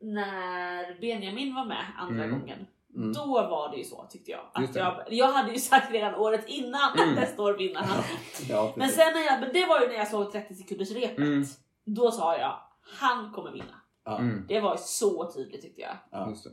[0.00, 2.38] när Benjamin var med andra Mm.
[2.40, 2.66] gången.
[2.96, 3.12] Mm.
[3.12, 4.40] Då var det ju så tyckte jag.
[4.54, 7.08] Att jag, jag hade ju sagt redan året innan Mm.
[7.08, 8.04] att nästa år vinner han.
[8.48, 11.48] Ja, Men sen när jag, men det var ju när jag såg 30 sekunders repet.
[11.84, 12.58] Då sa jag,
[13.00, 13.80] han kommer vinna.
[14.18, 15.96] Mm, Det var så tydligt tyckte jag.
[16.10, 16.30] Ja.
[16.30, 16.50] just det.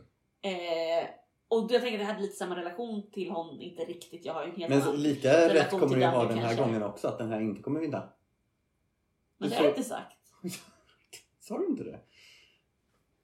[0.49, 1.07] Eh,
[1.47, 4.25] och jag tänker att jag hade lite samma relation till honom, inte riktigt.
[4.25, 5.01] Jag har ju en helt Men så, annan.
[5.01, 6.63] lika rätt kommer du ha den här kanske.
[6.63, 8.09] gången också, att den här inte kommer vinna.
[9.37, 10.17] Men du det har jag inte sagt.
[11.39, 11.99] Sa du inte det?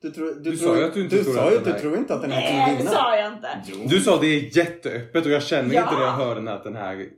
[0.02, 1.72] Du, tror, Du tror, sa ju att du inte tror sa att den att du
[1.72, 2.92] här- tror inte att den här kommer Nej, det vinna.
[2.92, 3.62] sa jag inte.
[3.66, 3.78] Jo.
[3.88, 5.82] Du sa det är jätteöppet och jag känner Ja.
[5.84, 7.10] inte när jag hör den här att den här,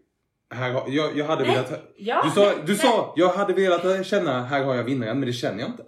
[0.53, 1.51] här har- jag, jag hade Nej.
[1.51, 2.75] velat Ja, Du sa, nej, du nej.
[2.81, 5.83] sa, jag hade velat känna här har jag vinnaren men det känner jag inte.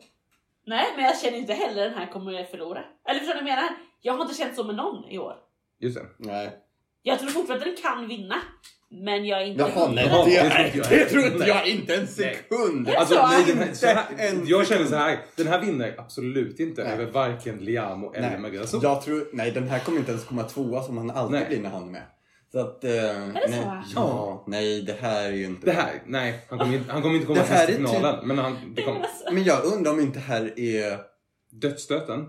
[0.66, 2.84] Nej, men jag känner inte heller den här kommer jag förlora.
[3.10, 3.70] Eller förstår du vad jag menar?
[4.02, 5.34] Jag har inte känt så med någon i år.
[5.80, 6.06] Just det.
[6.18, 6.50] Nej.
[7.04, 8.36] Jag tror fortfarande att den kan vinna.
[8.90, 10.10] Men jag är inte Jaha, nej.
[10.26, 10.90] Det, jag.
[10.90, 11.48] det tror inte Nej.
[11.48, 12.90] jag inte en sekund.
[12.90, 14.06] Alltså, nej, den här, så här,
[14.46, 15.20] jag känner så här.
[15.36, 16.94] Den här vinner absolut inte Nej.
[16.94, 18.50] över varken Liam eller
[18.82, 21.46] jag tror, nej, den här kommer inte ens komma tvåa som han alltid Nej.
[21.50, 22.04] blir när han är med.
[22.52, 22.84] Så att...
[22.84, 23.96] Eh, är det nej, så?
[23.96, 26.46] Ja, nej det här är ju inte Det här, nej.
[26.50, 28.28] Han kommer inte, han kommer inte komma Det här till finalen.
[28.28, 31.00] Men han, det kommer, Alltså, Men jag undrar om inte här är...
[31.52, 32.26] dödsstöten.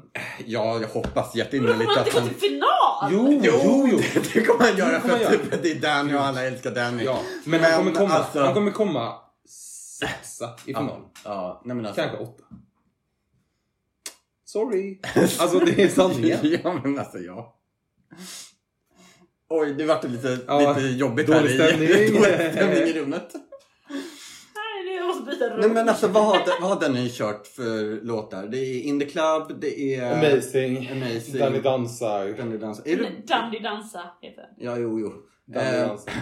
[0.47, 2.05] Ja, jag hoppas han att inte gå han...
[2.05, 3.09] till final!
[3.11, 3.99] Jo, jo, jo.
[4.15, 6.45] Det, det kommer han göra Det kommer för att typ, det är Danny och alla
[6.45, 7.05] älskar Danny.
[7.05, 9.15] Ja, men, Men han, kommer komma, alltså- han kommer komma
[9.99, 10.89] sexa i final.
[10.89, 12.03] Ja, ja nej men alltså.
[12.03, 12.45] Kanske åtta.
[14.45, 15.01] Sorry.
[15.15, 16.39] Alltså det är sanningen.
[16.65, 17.55] ja men alltså ja.
[19.51, 21.89] Oj, det vart lite, Ja, lite jobbigt dålig här stämning.
[21.89, 23.29] i, dålig stämning i rummet.
[24.55, 25.61] Nej, jag måste byta rum.
[25.61, 28.47] Nej men alltså vad, har- vad har ni kört för låtar?
[28.47, 30.13] Det är In the Club, det är...
[30.13, 30.89] Amazing.
[30.93, 31.39] Amazing.
[31.39, 32.29] Danny dansar.
[32.39, 32.83] Danny Dansa.
[32.85, 33.09] Är det...
[33.27, 34.51] Dandy dansa heter den.
[34.67, 35.13] Ja, jo, jo.
[35.47, 36.13] Danny Eh, dansar.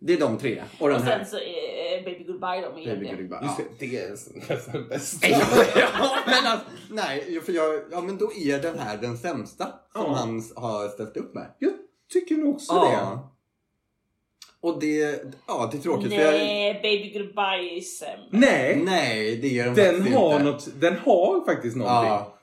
[0.00, 0.62] det är de tre.
[0.80, 1.18] Och den Och här.
[1.18, 3.06] sen så är Baby Goodbye de är Baby.
[3.16, 3.38] Goodbye.
[3.42, 3.64] Just Ja.
[3.78, 4.10] det, är
[4.48, 5.26] nästan den bästa.
[5.76, 10.02] Ja, men alltså, nej, för jag, ja men då är den här den sämsta som
[10.02, 10.14] Ja.
[10.14, 11.46] han har ställt upp med.
[11.58, 11.70] Jag
[12.12, 13.34] tycker nog också Ja.
[14.60, 18.26] Och det, ja det är tråkigt för jag, Nej, Baby Goodbye är sämre.
[18.30, 18.38] det.
[18.38, 20.44] Nej, nej det är den, den har, inte.
[20.44, 22.10] något, den har faktiskt någonting.
[22.10, 22.38] Ja,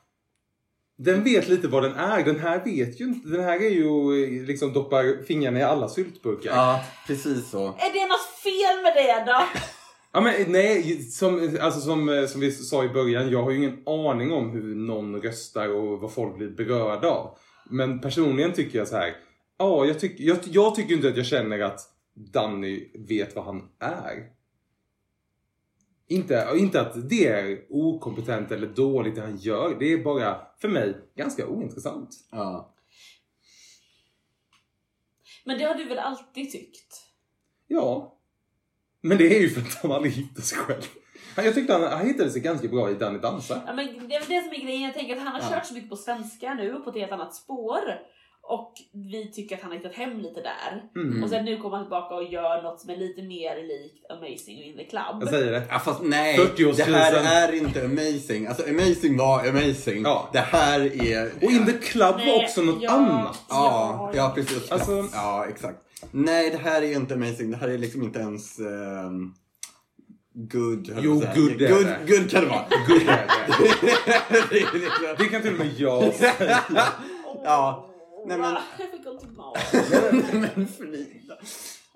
[0.97, 2.23] Den vet lite vad den är.
[2.23, 3.29] Den här vet ju inte.
[3.29, 6.51] Den här är ju eh, liksom doppar fingrarna i alla syltburkar.
[6.55, 7.67] ja, precis så.
[7.67, 9.43] Är det något fel med det då?
[10.11, 13.57] Ja, men, nej, som, alltså, som, eh, som vi sa i början, jag har ju
[13.57, 17.37] ingen aning om hur någon röstar och vad folk blir berörda av.
[17.69, 19.15] Men personligen tycker jag så här.
[19.57, 21.79] Ja, jag, tyck, jag, jag tycker inte att jag känner att
[22.13, 24.31] Danny vet vad han är.
[26.07, 29.75] Inte, inte att det är okompetent eller dåligt det han gör.
[29.79, 32.09] Det är bara, för mig, ganska ointressant.
[32.31, 32.73] Ja.
[35.45, 37.01] Men det har du väl alltid tyckt?
[37.67, 38.17] Ja.
[39.01, 40.81] Men det är ju för att han aldrig hittar sig själv.
[41.35, 43.63] Jag tyckte han, han hittade sig ganska bra i Danny dansar.
[43.67, 44.81] Ja, men det är väl det som är grejen.
[44.81, 45.49] Jag tänker att han har Ja.
[45.49, 47.81] kört så mycket på svenska nu på ett helt annat spår.
[48.47, 51.01] Och vi tycker att han har hittat hem lite där.
[51.01, 51.23] Mm.
[51.23, 54.57] Och sen nu kommer han tillbaka och gör något som är lite mer likt Amazing
[54.57, 55.17] och In the Club.
[55.19, 55.63] Jag säger det.
[55.69, 57.11] Ja fast nej, 40-årskrisen.
[57.11, 58.47] det här är inte amazing.
[58.47, 60.03] Alltså amazing var amazing.
[60.03, 60.29] Ja.
[60.33, 61.31] Det här är...
[61.41, 62.89] Och In the Club var Nej, också något ja.
[62.91, 63.43] annat.
[63.49, 64.71] Ja, ja precis.
[64.71, 65.77] Alltså- ja, exakt.
[66.11, 67.51] Nej, det här är inte amazing.
[67.51, 69.33] Det här är liksom inte ens ehm,
[70.33, 70.93] good.
[71.01, 71.33] Jo, säga.
[71.35, 72.17] good är good, det.
[72.17, 72.65] good kan det vara.
[72.87, 73.27] Good är det.
[74.49, 75.15] det är liksom...
[75.17, 76.59] Det kan till och med jag säga.
[77.43, 77.89] Ja.
[78.27, 78.55] Nej, men-?
[78.79, 80.41] Jag fick ont i magen.
[80.55, 81.37] men Frida.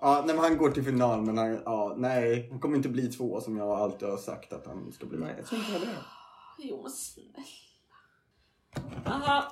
[0.02, 3.08] Ja, nej, men han går till final men han, ja, nej, han kommer inte bli
[3.08, 5.18] två som jag alltid har sagt att han ska bli.
[5.20, 5.88] Nej, jag tror inte det.
[6.62, 7.30] Jo men snälla.
[9.06, 9.44] Jaha.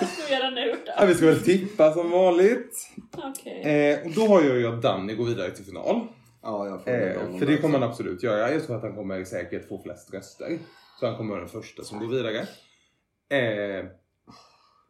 [0.00, 1.06] Vad ska vi göra nu Ja, då?
[1.06, 2.90] vi ska väl tippa som vanligt.
[3.16, 3.62] Okej.
[3.62, 6.06] Eh, och då har jag ju att Danny går vidare till final.
[6.42, 8.50] Ja, jag får Eh, för det kommer han absolut göra.
[8.52, 10.58] Jag tror att han kommer säkert få flest röster.
[11.00, 12.38] Så han kommer vara den första som går vidare.
[13.28, 13.84] Eh,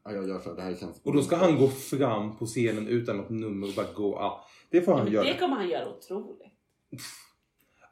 [0.04, 0.54] Ja, jag gör så.
[0.54, 1.00] Det här känns...
[1.04, 4.16] och då ska han gå fram på scenen utan något nummer och bara gå.
[4.20, 5.24] Ja, det får han göra.
[5.24, 6.42] det kommer han göra otroligt.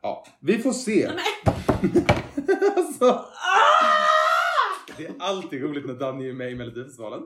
[0.03, 1.11] Ja, vi får se.
[1.15, 1.55] Nej,
[2.77, 3.27] alltså, ah!
[4.97, 7.23] det är alltid roligt när Danny är med i Melodifestivalen.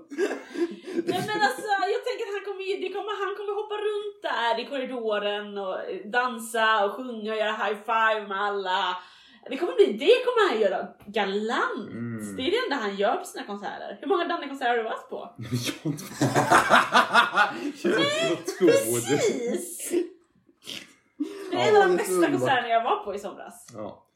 [0.94, 4.22] Nej men alltså jag tänker att han kommer, ju- det kommer, han kommer hoppa runt
[4.22, 5.76] där i korridoren och
[6.10, 8.96] dansa och sjunga och göra high five med alla.
[9.50, 11.90] Det kommer bli, det kommer han göra galant.
[11.90, 12.36] Mm.
[12.36, 13.98] Det är det enda han gör på sina konserter.
[14.00, 15.34] Hur många Danny-konserter har du varit på?
[15.42, 16.04] Jag har inte...
[18.52, 18.72] Tror du?
[19.16, 19.90] Precis!
[21.50, 23.66] Det Ja, är en av de bästa konserterna jag var på i somras.
[23.74, 24.06] Ja.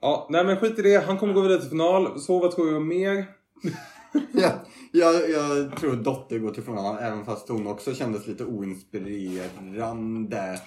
[0.00, 1.06] ja, nej men skit i det.
[1.06, 2.20] Han kommer gå vidare till final.
[2.20, 3.24] Så vad tror jag mer?
[4.32, 4.50] Ja,
[4.92, 10.60] jag, jag tror Dotter går till final även fast hon också kändes lite oinspirerande.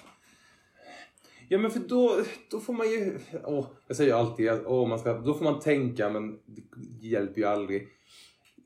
[1.52, 2.16] Ja men för då,
[2.50, 5.44] då får man ju, åh, jag säger ju alltid att åh, man ska, då får
[5.44, 6.38] man tänka men
[7.00, 7.88] det hjälper ju aldrig.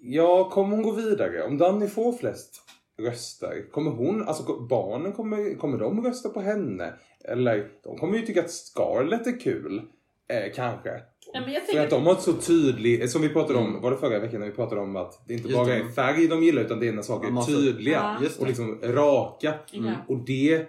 [0.01, 1.43] Ja, kommer hon gå vidare?
[1.45, 2.62] Om Danny får flest
[3.03, 6.93] röster, kommer hon, alltså barnen kommer, kommer de rösta på henne?
[7.24, 9.82] Eller de kommer ju tycka att Scarlett är kul.
[10.28, 10.91] Eh, kanske.
[11.32, 13.82] Ja, men jag För att de har ett så tydlig, som vi pratade om, Mm.
[13.82, 15.74] var det förra veckan när vi pratade om att det inte Just bara det.
[15.76, 18.16] är färg de gillar utan det är när saker är tydliga Ja.
[18.22, 18.43] Just det.
[18.43, 19.55] och liksom raka.
[19.70, 19.93] Ja.
[20.09, 20.66] Och det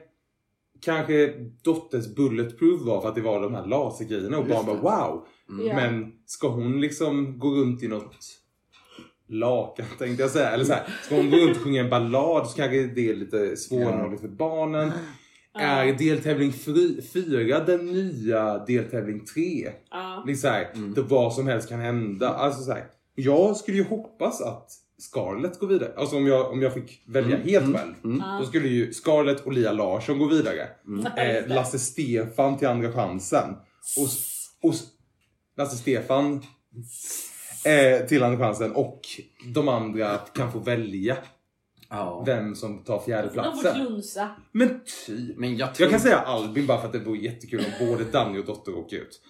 [0.82, 4.82] kanske dotters bulletproof var för att det var de här lasergrejerna och Just bara det.
[4.82, 5.26] wow.
[5.50, 5.76] Mm.
[5.76, 8.18] Men ska hon liksom gå runt i något
[9.28, 10.50] lakan tänkte jag säga.
[10.50, 13.16] Eller så här, ska hon gå runt och sjunga en ballad så kanske det är
[13.16, 14.92] lite svårnåeligt för barnen.
[15.60, 16.52] Är deltävling
[17.14, 19.72] 4 den nya deltävling 3?
[19.92, 20.24] Ja.
[20.28, 20.94] Liksom så här, Mm.
[20.94, 22.30] det vad som helst kan hända.
[22.30, 24.70] Alltså så här, jag skulle ju hoppas att
[25.00, 25.94] Scarlett går vidare.
[25.98, 27.48] Alltså om jag, om jag fick välja Mm.
[27.48, 27.78] helt Mm.
[27.78, 27.94] själv.
[28.04, 28.18] Mm.
[28.26, 28.38] Ja.
[28.40, 30.68] Då skulle ju Scarlett och Lia Larsson gå vidare.
[30.88, 31.06] Mm.
[31.06, 31.48] Eh.
[31.48, 33.50] Lasse Stefan till Andra chansen.
[33.98, 34.08] Och,
[34.70, 34.76] och
[35.58, 36.44] Lasse Stefan
[37.66, 38.72] eh, till Andra chansen.
[38.72, 39.02] Och
[39.54, 41.18] de andra kan få välja
[41.90, 42.24] Ja.
[42.26, 44.02] vem som tar fjärdeplatsen.
[44.52, 45.38] Men typ.
[45.38, 45.86] Men jag tror...
[45.86, 48.76] Jag kan säga Albin bara för att det vore jättekul om både Danny och Dotter
[48.78, 49.22] åker ut.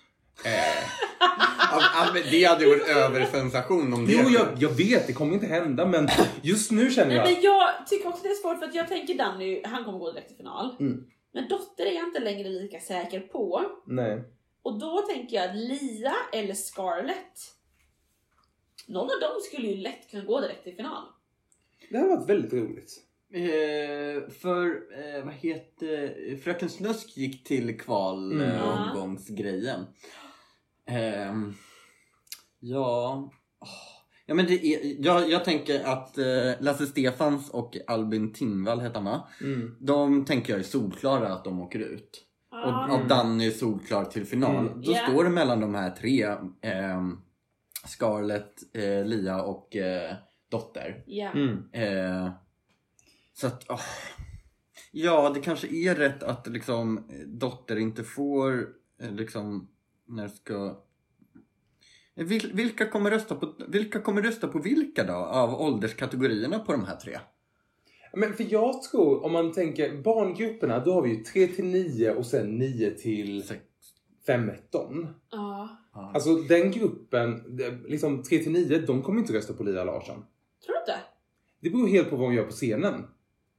[0.46, 5.46] Eh, det hade ju varit översensation om det jo, jag, jag vet, det kommer inte
[5.48, 6.08] hända men
[6.42, 7.26] just nu känner Nej, jag...
[7.26, 10.12] men jag tycker också det är svårt för att jag tänker Danny, han kommer gå
[10.12, 10.76] direkt till final.
[10.80, 11.04] Mm.
[11.34, 13.62] Men Dotter är jag inte längre lika säker på.
[13.86, 14.24] Nej.
[14.62, 17.40] Och då tänker jag att Lia eller Scarlett.
[18.88, 21.04] Någon av dem skulle ju lätt kunna gå direkt till final.
[21.90, 23.04] Det har varit väldigt roligt.
[23.34, 28.50] Eh, för, eh, vad heter Fröken Snusk gick till kval Mm.
[28.50, 28.94] eh,
[30.88, 31.54] Ehm,
[32.60, 33.32] ja...
[34.30, 38.96] Ja, men det är, jag, jag tänker att eh, Lasse Stefans och Albin Tingvall heter
[38.96, 39.28] han va?
[39.42, 39.76] Mm.
[39.80, 42.24] De tänker jag är solklara att de åker ut.
[42.52, 42.98] Och Ja.
[43.02, 44.68] att Danny är solklar till final.
[44.68, 44.82] Mm.
[44.82, 45.08] Då Ja.
[45.08, 46.36] står det mellan de här tre.
[46.62, 47.18] ehm,
[47.88, 50.16] Scarlett, eh, Lia och eh,
[50.52, 51.04] Dotter.
[51.08, 51.30] Ja.
[51.32, 51.64] Mm.
[51.72, 52.32] Eh,
[53.34, 53.80] så att, åh.
[54.92, 58.68] Ja, det kanske är rätt att liksom eh, Dotter inte får
[59.02, 59.70] eh, liksom
[60.08, 60.84] när ska
[62.16, 65.14] Vil, vilka, kommer rösta på, vilka kommer rösta på vilka då?
[65.14, 67.20] Av ålderskategorierna på de här tre?
[68.14, 72.12] Men för jag tror, om man tänker barngrupperna, då har vi ju 3 till 9
[72.12, 73.62] och sen 9 till Sex.
[74.28, 75.08] 15.
[75.32, 75.70] ja.
[76.14, 80.26] Alltså den gruppen, liksom 3 till 9, de kommer inte rösta på Lia Larsson.
[80.66, 81.00] Tror du inte?
[81.60, 83.04] Det beror helt på vad hon gör på scenen.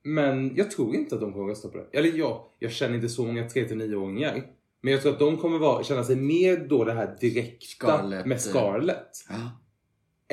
[0.03, 1.99] Men jag tror inte att de kommer rösta på det.
[1.99, 4.43] Eller ja, jag känner inte så många 3 till 9-åringar.
[4.81, 8.27] Men jag tror att de kommer vara, känna sig mer då det här direkta Scarlett,
[8.27, 9.11] med Scarlett.
[9.29, 9.51] Ja.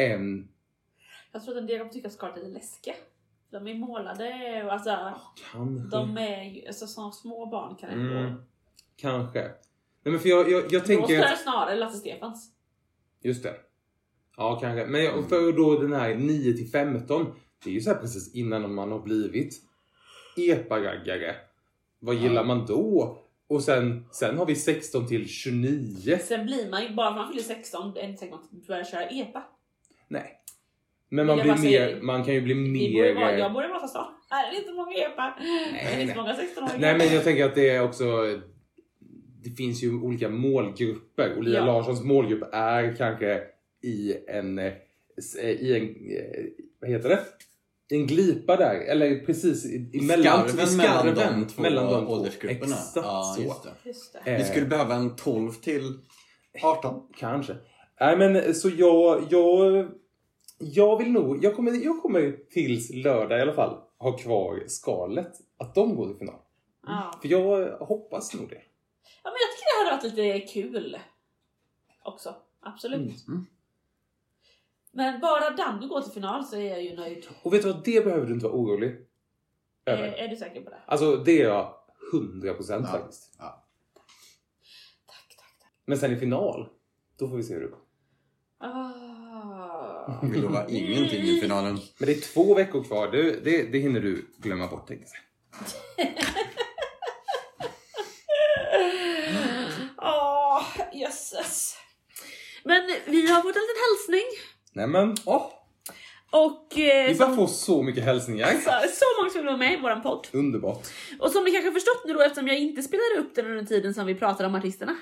[0.03, 0.47] Än
[1.31, 2.93] Jag tror att en del kommer tycka att Scarlett är läskiga.
[3.51, 5.13] De är målade och alltså,
[5.53, 5.89] kanske.
[5.97, 8.17] de är ju, alltså som små barn kan ändå...
[8.17, 8.33] Mm.
[8.95, 9.41] Kanske.
[9.41, 11.19] Nej men för jag, jag, jag Då tänker...
[11.19, 12.51] att- det snarare Lasse Stefans.
[13.21, 13.55] Just det.
[14.37, 14.85] Ja, kanske.
[14.85, 17.25] Men jag- för då den här 9 till 15.
[17.63, 19.53] Det är ju så här precis innan man har blivit
[20.37, 21.35] epa-raggare.
[21.99, 23.24] Vad gillar man då?
[23.47, 26.17] Och sen, sen har vi 16 till 29.
[26.21, 28.83] Sen blir man ju, bara man fyller 16, det är inte säkert att man börjar
[28.83, 29.43] köra EPA.
[30.07, 30.31] Nej.
[31.09, 33.37] Men man blir mer, man kan ju bli Vi borde mer...
[33.37, 34.13] jag borde vara stan.
[34.29, 35.35] Här är det inte många EPA.
[35.39, 36.15] det är inte nej.
[36.15, 36.77] många 16-åringar.
[36.79, 38.05] Nej men jag tänker att det är också...
[39.43, 41.65] Det finns ju olika målgrupper och Lia Ja.
[41.65, 43.41] Larssons målgrupp är kanske
[43.83, 44.59] i en...
[44.59, 44.73] eh,
[45.43, 45.83] I en...
[46.17, 46.45] eh,
[46.79, 47.19] Vad heter det?
[47.89, 52.05] En glipa där, eller precis i, i mellan, Skarven i mellan de två mellan de
[52.05, 52.13] två.
[52.13, 52.75] åldersgrupperna.
[52.75, 53.41] Exakt ja, så.
[53.43, 53.69] Just det.
[53.83, 54.31] Just det.
[54.31, 55.99] Eh, Vi skulle behöva en 12 till
[56.63, 57.07] 18.
[57.17, 57.55] Kanske.
[57.99, 59.87] Nej men eh, så jag, jag,
[60.59, 65.33] jag vill nog, jag kommer, jag kommer tills lördag i alla fall ha kvar Scarlett.
[65.57, 66.39] Att de går till final.
[66.87, 67.19] Ja.
[67.21, 68.61] För jag hoppas nog det.
[69.23, 70.97] ja, men jag tycker det hade varit lite kul.
[72.03, 72.35] Också.
[72.61, 73.27] Absolut.
[73.27, 73.45] Mm.
[74.95, 77.27] Men bara Danny går till final så är jag ju nöjd.
[77.43, 78.95] Och vet du vad, det behöver du inte vara orolig
[79.85, 80.07] över.
[80.07, 80.79] Eh, är du säker på det?
[80.85, 81.73] Alltså det är jag
[82.13, 82.91] 100% Ja.
[82.91, 83.37] faktiskt.
[83.37, 83.55] Tack,
[85.07, 85.71] tack, tack.
[85.85, 86.69] Men sen i final,
[87.19, 87.79] då får vi se hur det går.
[88.57, 90.19] Ah.
[90.23, 91.73] Vi lovar ingenting i finalen.
[91.97, 95.07] Men det är två veckor kvar, det, det, det hinner du glömma bort tänkte
[95.97, 96.07] jag.
[99.97, 101.77] Åh, jösses.
[102.63, 104.54] Men vi har fått en liten hälsning.
[104.75, 105.51] Nej men, åh!
[106.31, 108.47] Och eh, Vi bara som, får så mycket hälsningar.
[108.47, 110.27] så, så många som vill vara med i våran podd.
[110.31, 110.87] Underbart.
[111.19, 113.93] Och som ni kanske förstått nu då eftersom jag inte spelade upp den under tiden
[113.93, 114.95] som vi pratade om artisterna.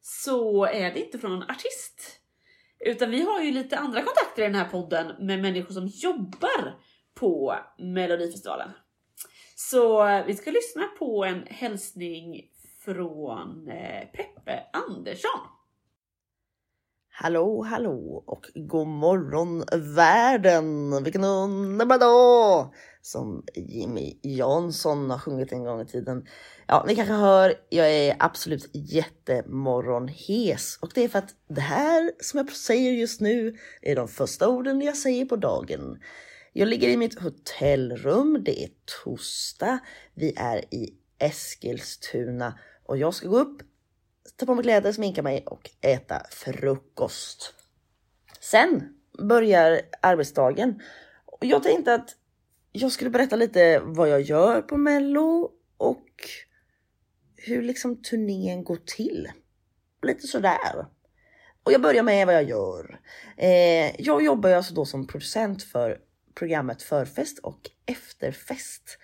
[0.00, 2.20] Så är det inte från någon artist.
[2.80, 6.78] Utan vi har ju lite andra kontakter i den här podden med människor som jobbar
[7.14, 8.70] på Melodifestivalen.
[9.56, 12.44] Så eh, vi ska lyssna på en hälsning
[12.84, 15.40] från eh, Peppe Andersson.
[17.20, 19.64] Hallå, hallå och god morgon
[19.94, 21.04] världen!
[21.04, 22.74] Vilken underbar dag!
[23.02, 26.26] Som Jimmy Jansson har sjungit en gång i tiden.
[26.66, 32.12] Ja, ni kanske hör, jag är absolut jättemorgonhes och det är för att det här
[32.20, 35.98] som jag säger just nu är de första orden jag säger på dagen.
[36.52, 38.70] Jag ligger i mitt hotellrum, det är
[39.04, 39.78] torsdag,
[40.14, 43.62] vi är i Eskilstuna och jag ska gå upp
[44.36, 47.54] ta på mig kläder, sminka mig och äta frukost.
[48.40, 48.94] Sen
[49.28, 50.82] börjar arbetsdagen
[51.26, 52.16] och jag tänkte att
[52.72, 56.06] jag skulle berätta lite vad jag gör på Mello och
[57.36, 59.28] hur liksom turnén går till.
[60.02, 60.86] Lite sådär.
[61.62, 63.00] Och jag börjar med vad jag gör.
[63.36, 65.98] Eh, jag jobbar ju alltså då som producent för
[66.34, 68.98] programmet Förfest och Efterfest.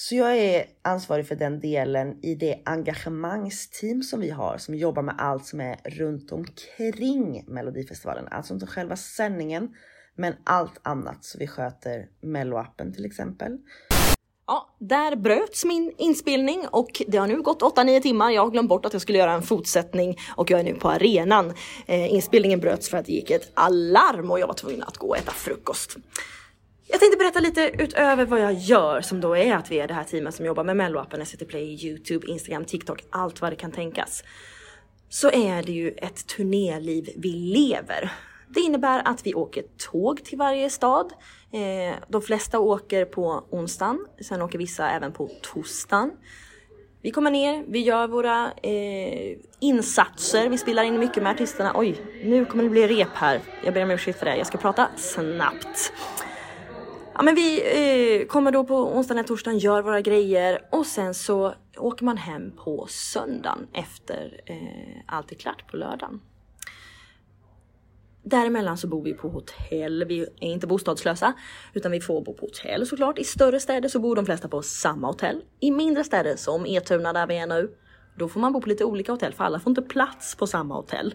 [0.00, 5.02] Så jag är ansvarig för den delen i det engagemangsteam som vi har som jobbar
[5.02, 8.28] med allt som är runt omkring Melodifestivalen.
[8.30, 9.68] Alltså inte själva sändningen
[10.14, 11.24] men allt annat.
[11.24, 13.58] Så vi sköter Melloappen till exempel.
[14.46, 18.30] Ja, där bröts min inspelning och det har nu gått 8-9 timmar.
[18.30, 20.90] Jag har glömt bort att jag skulle göra en fortsättning och jag är nu på
[20.90, 21.54] arenan.
[21.86, 25.08] Eh, inspelningen bröts för att det gick ett alarm och jag var tvungen att gå
[25.08, 25.96] och äta frukost.
[26.90, 29.94] Jag tänkte berätta lite utöver vad jag gör som då är att vi är det
[29.94, 33.72] här teamet som jobbar med Melloappen, SVT Play, Youtube, Instagram, TikTok, allt vad det kan
[33.72, 34.24] tänkas.
[35.08, 38.12] Så är det ju ett turnéliv vi lever.
[38.48, 41.12] Det innebär att vi åker tåg till varje stad.
[41.52, 46.10] Eh, de flesta åker på onsdagen, sen åker vissa även på torsdagen.
[47.02, 51.72] Vi kommer ner, vi gör våra eh, insatser, vi spelar in mycket med artisterna.
[51.74, 53.40] Oj, nu kommer det bli rep här.
[53.64, 55.92] Jag ber om ursäkt för det, jag ska prata snabbt.
[57.18, 57.60] Ja, men vi
[58.20, 62.56] eh, kommer då på onsdagen torsdagen, gör våra grejer och sen så åker man hem
[62.56, 66.20] på söndagen efter eh, allt är klart på lördagen.
[68.22, 70.04] Däremellan så bor vi på hotell.
[70.04, 71.32] Vi är inte bostadslösa
[71.72, 73.18] utan vi får bo på hotell såklart.
[73.18, 75.42] I större städer så bor de flesta på samma hotell.
[75.60, 77.70] I mindre städer som Etuna där vi är nu,
[78.18, 80.74] då får man bo på lite olika hotell för alla får inte plats på samma
[80.74, 81.14] hotell.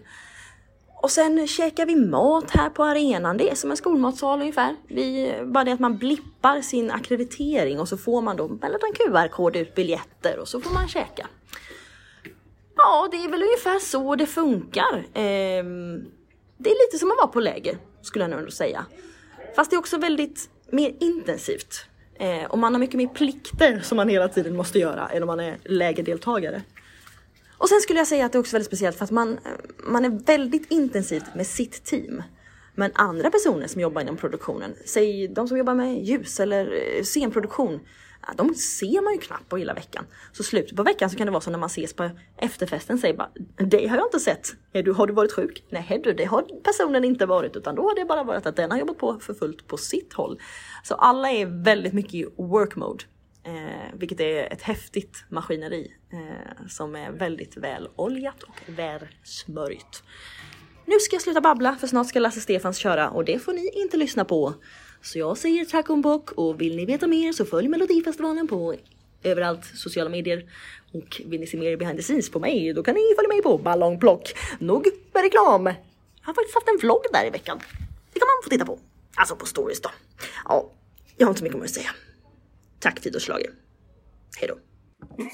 [1.04, 3.36] Och sen käkar vi mat här på arenan.
[3.36, 4.76] Det är som en skolmatsal ungefär.
[4.88, 8.72] Vi, bara det att man blippar sin akkreditering och så får man då med en
[8.72, 11.26] liten QR-kod ut biljetter och så får man käka.
[12.76, 14.94] Ja, det är väl ungefär så det funkar.
[15.14, 15.64] Eh,
[16.58, 18.86] det är lite som att vara på läger, skulle jag nog ändå säga.
[19.56, 21.86] Fast det är också väldigt mer intensivt.
[22.18, 25.26] Eh, och man har mycket mer plikter som man hela tiden måste göra än om
[25.26, 26.62] man är lägerdeltagare.
[27.64, 29.50] Och sen skulle jag säga att det är också väldigt speciellt för att man, eh,
[29.84, 32.22] man är väldigt intensivt med sitt team.
[32.74, 37.02] Men andra personer som jobbar inom produktionen, säg de som jobbar med ljus eller eh,
[37.02, 37.80] scenproduktion,
[38.36, 40.06] de ser man ju knappt på hela veckan.
[40.32, 43.14] Så slutet på veckan så kan det vara så när man ses på efterfesten, säger
[43.14, 44.54] bara det har jag inte sett.
[44.72, 45.64] Är du, har du varit sjuk?
[45.70, 48.70] Nej du, det har personen inte varit utan då har det bara varit att den
[48.70, 50.40] har jobbat på för fullt på sitt håll.
[50.82, 53.04] Så alla är väldigt mycket i work mode.
[53.46, 60.02] Eh, vilket är ett häftigt maskineri eh, som är väldigt väl oljat och väl smörjt.
[60.84, 63.70] Nu ska jag sluta babbla för snart ska Lasse Stefans köra och det får ni
[63.74, 64.54] inte lyssna på.
[65.02, 68.74] Så jag säger tack om bock och vill ni veta mer så följ Melodifestivalen på
[69.22, 70.50] överallt sociala medier.
[70.92, 73.42] Och vill ni se mer behind the scenes på mig då kan ni följa mig
[73.42, 74.34] på Ballongplock.
[74.58, 75.66] Nog med reklam.
[75.66, 77.58] Jag har faktiskt haft en vlogg där i veckan.
[78.12, 78.78] Det kan man få titta på.
[79.14, 79.90] Alltså på stories då.
[80.44, 80.70] Ja,
[81.16, 81.90] jag har inte så mycket mer att säga.
[82.84, 83.50] Tack Fido Schlager.
[84.40, 84.54] Hej då.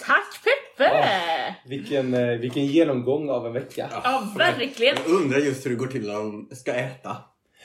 [0.07, 1.55] Tack Peppe!
[1.66, 3.90] Vilken, eh, vilken genomgång av en vecka.
[4.05, 4.96] Ja, verkligen.
[5.07, 7.16] Jag undrar just hur det går till när de ska äta.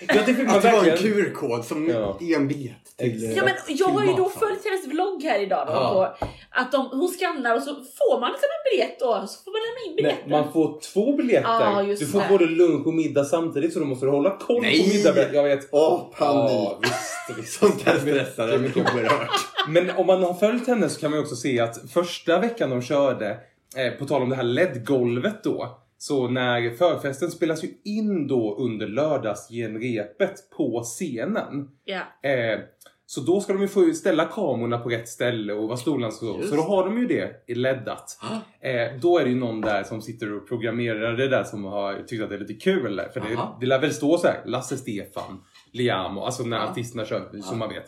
[0.07, 1.15] Ja, det fick man Att det var en verkligen.
[1.25, 2.17] QR-kod som Ja.
[2.21, 3.33] är en biljett till.
[3.37, 6.17] Ja men jag har ju då följt hennes vlogg här idag då, Ja.
[6.19, 9.51] på att de, hon skannar och så får man liksom en biljett då, så får
[9.51, 10.29] man lämna in Nej, biljetten.
[10.31, 11.49] man får två biljetter.
[11.49, 12.25] Ja, just du får det.
[12.29, 14.83] både lunch och middag samtidigt så då måste du hålla koll Nej!
[14.83, 15.33] på middagen.
[15.33, 15.67] Jag vet.
[15.71, 16.51] Åh, panik.
[16.51, 17.59] Ja, visst, visst.
[17.59, 19.29] Sånt där stressar oerhört.
[19.69, 22.69] Men om man har följt henne så kan man ju också se att första veckan
[22.69, 23.37] de körde,
[23.77, 28.55] eh, på tal om det här LED-golvet då, så när förfesten spelas ju in då
[28.59, 31.69] under lördagsgenrepet på scenen.
[31.83, 32.29] Ja.
[32.29, 32.59] Eh,
[33.07, 36.25] så då ska de ju få ställa kamerorna på rätt ställe och var stolarna ska
[36.25, 36.41] stå.
[36.41, 38.17] Så då har de ju det i leddat.
[38.61, 42.03] Eh, då är det ju någon där som sitter och programmerar det där som har
[42.07, 43.01] tyckt att det är lite kul.
[43.13, 43.57] För det, Aha.
[43.61, 46.63] det lär väl stå så här Lasse Stefan, Liamo, alltså när Ja.
[46.69, 47.55] artisterna kör som Ja.
[47.55, 47.85] man vet.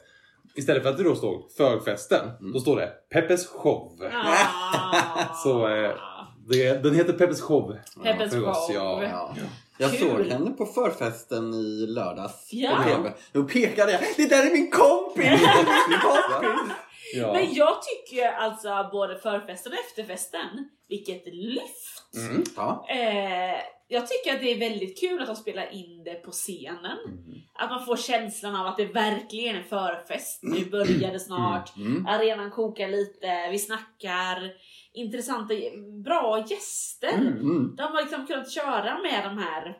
[0.55, 2.53] Istället för att det då står förfesten, Mm.
[2.53, 3.91] då står det Peppes show.
[4.13, 5.35] Ah.
[5.43, 5.91] Så, eh,
[6.49, 7.77] Det, den heter Peppes show.
[8.03, 8.65] Peppes show.
[8.73, 9.03] ja.
[9.03, 9.35] Ja.
[9.79, 9.99] Jag Kul.
[9.99, 12.75] såg henne på förfesten i lördags Ja.
[12.75, 13.13] på TV.
[13.31, 14.01] Då pekade jag.
[14.17, 15.23] Det där är min kompis!
[16.41, 16.71] Min!
[17.15, 17.33] Ja.
[17.33, 22.15] Men jag tycker alltså både förfesten och efterfesten, vilket lyft!
[22.29, 22.43] Mm.
[22.55, 22.85] Ja.
[22.89, 23.55] Eh,
[23.87, 26.97] jag tycker att det är väldigt kul att de spelar in det på scenen.
[27.59, 30.39] Att man får känslan av att det verkligen är förfest.
[30.43, 31.77] Nu börjar det snart.
[31.77, 32.05] Mm.
[32.05, 34.51] Arenan kokar lite, vi snackar
[34.97, 35.53] intressanta,
[36.03, 37.13] bra gäster.
[37.17, 37.75] Mm.
[37.75, 39.77] De har liksom kunnat köra med de här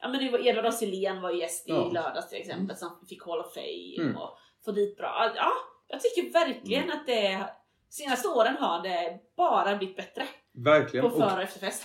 [0.00, 1.90] Ja men det var Edvard af Sillén var gäst i Ja.
[1.92, 4.16] lördags till exempel som fick Hall of Fame Mm.
[4.16, 4.30] och
[4.64, 5.32] få dit bra.
[5.36, 5.52] Ja,
[5.88, 6.96] jag tycker verkligen Mm.
[6.96, 7.46] att det
[7.90, 10.22] senaste åren har det bara blivit bättre
[10.54, 11.10] Verkligen.
[11.10, 11.84] på för och efterfest.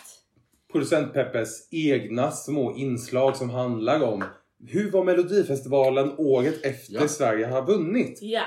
[0.71, 4.23] producent Peppes egna små inslag som handlar om
[4.67, 7.07] hur var Melodifestivalen året efter Ja.
[7.07, 8.19] Sverige har vunnit?
[8.21, 8.43] Ja.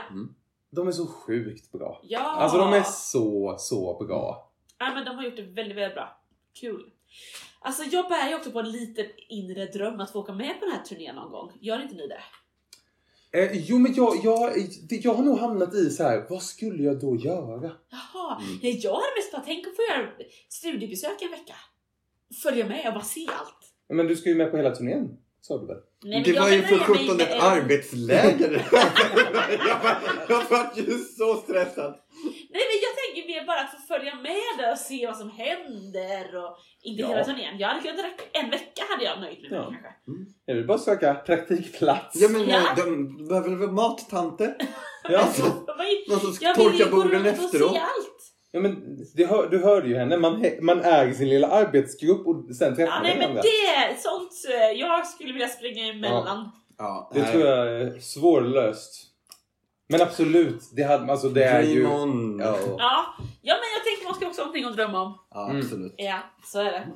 [0.70, 2.00] De är så sjukt bra.
[2.04, 2.20] Ja.
[2.20, 4.52] Alltså de är så, så bra.
[4.78, 6.20] Ja men de har gjort det väldigt, väldigt bra.
[6.60, 6.90] Kul.
[7.60, 10.64] Alltså jag bär ju också på en liten inre dröm att få åka med på
[10.66, 11.52] den här turnén någon gång.
[11.60, 12.20] Gör inte ni det?
[13.32, 14.52] Eh, jo men jag, jag,
[14.88, 16.26] det- jag har nog hamnat i så här.
[16.30, 17.70] vad skulle jag då göra?
[17.90, 18.78] Jaha, Mm.
[18.80, 20.10] jag hade mest bara tänkt att få göra
[20.48, 21.54] studiebesök en vecka.
[22.42, 23.72] Följa med och bara se allt.
[23.88, 25.76] Men du ska ju med på hela turnén, sa du väl?
[26.04, 28.66] Nej, Det var ju för sjutton ett arbetsläger.
[29.68, 29.96] jag, var,
[30.28, 31.94] jag var ju så stressad.
[32.50, 36.36] Nej men jag tänker mer bara att få följa med och se vad som händer
[36.44, 37.08] och inte Ja.
[37.08, 37.58] hela turnén.
[37.58, 39.64] Jag hade kunnat räcka, en vecka hade jag nöjt mig med Ja.
[39.64, 39.88] kanske.
[40.46, 42.16] Jag vill bara söka praktikplats.
[42.20, 42.60] Ja men Ja.
[42.76, 44.56] de, behöver väl mattanter?
[45.08, 45.18] Ja.
[45.18, 45.42] Alltså,
[46.08, 47.76] någon som ska jag vill ju torka gå borden runt och efteråt.
[48.56, 52.56] Ja men det hör, du hörde ju henne, man, man i sin lilla arbetsgrupp och
[52.56, 53.42] sen träffar Ja, man nej men varandra.
[53.42, 56.50] det, sånt, eh, jag skulle vilja springa emellan.
[56.78, 57.32] Ja, Det nej.
[57.32, 59.02] tror jag är svårlöst.
[59.88, 61.86] Men absolut, det, hade, alltså, det är ju...
[61.86, 62.38] On.
[62.40, 62.58] Ja.
[62.78, 63.04] Ja,
[63.42, 65.18] ja men jag tänker man ska också ha någonting att drömma om.
[65.30, 65.58] Ja, Mm.
[65.62, 65.94] absolut.
[65.96, 66.86] Ja, så är det.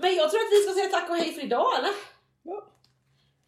[0.00, 1.90] Men jag tror att vi ska säga tack och hej för idag eller?
[2.42, 2.66] Ja.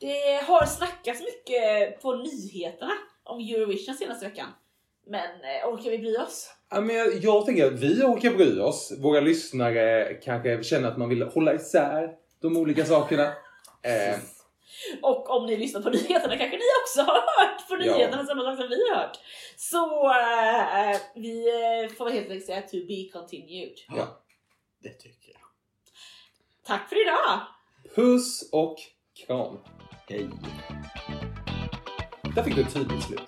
[0.01, 2.93] Det har snackats mycket på nyheterna
[3.25, 4.49] om Eurovision senaste veckan.
[5.07, 6.51] Men eh, orkar vi bry oss?
[6.75, 8.93] Ja, men jag, jag tänker att vi orkar bry oss.
[8.99, 12.11] Våra lyssnare kanske känner att man vill hålla isär
[12.41, 13.33] de olika sakerna.
[13.87, 14.17] Eh,
[15.03, 17.79] Och om ni lyssnar på nyheterna kanske ni också har hört på Ja.
[17.97, 19.17] nyheterna samma sak som vi har hört.
[19.57, 23.73] Så eh, vi eh, får helt enkelt säga to be continued.
[23.89, 24.21] ja.
[24.83, 25.41] Det tycker jag.
[26.67, 27.41] Tack för idag!
[27.95, 28.77] Puss och
[29.27, 29.59] kram.
[30.09, 30.29] Hej.
[32.35, 33.21] Där fick du ett tydligt slut.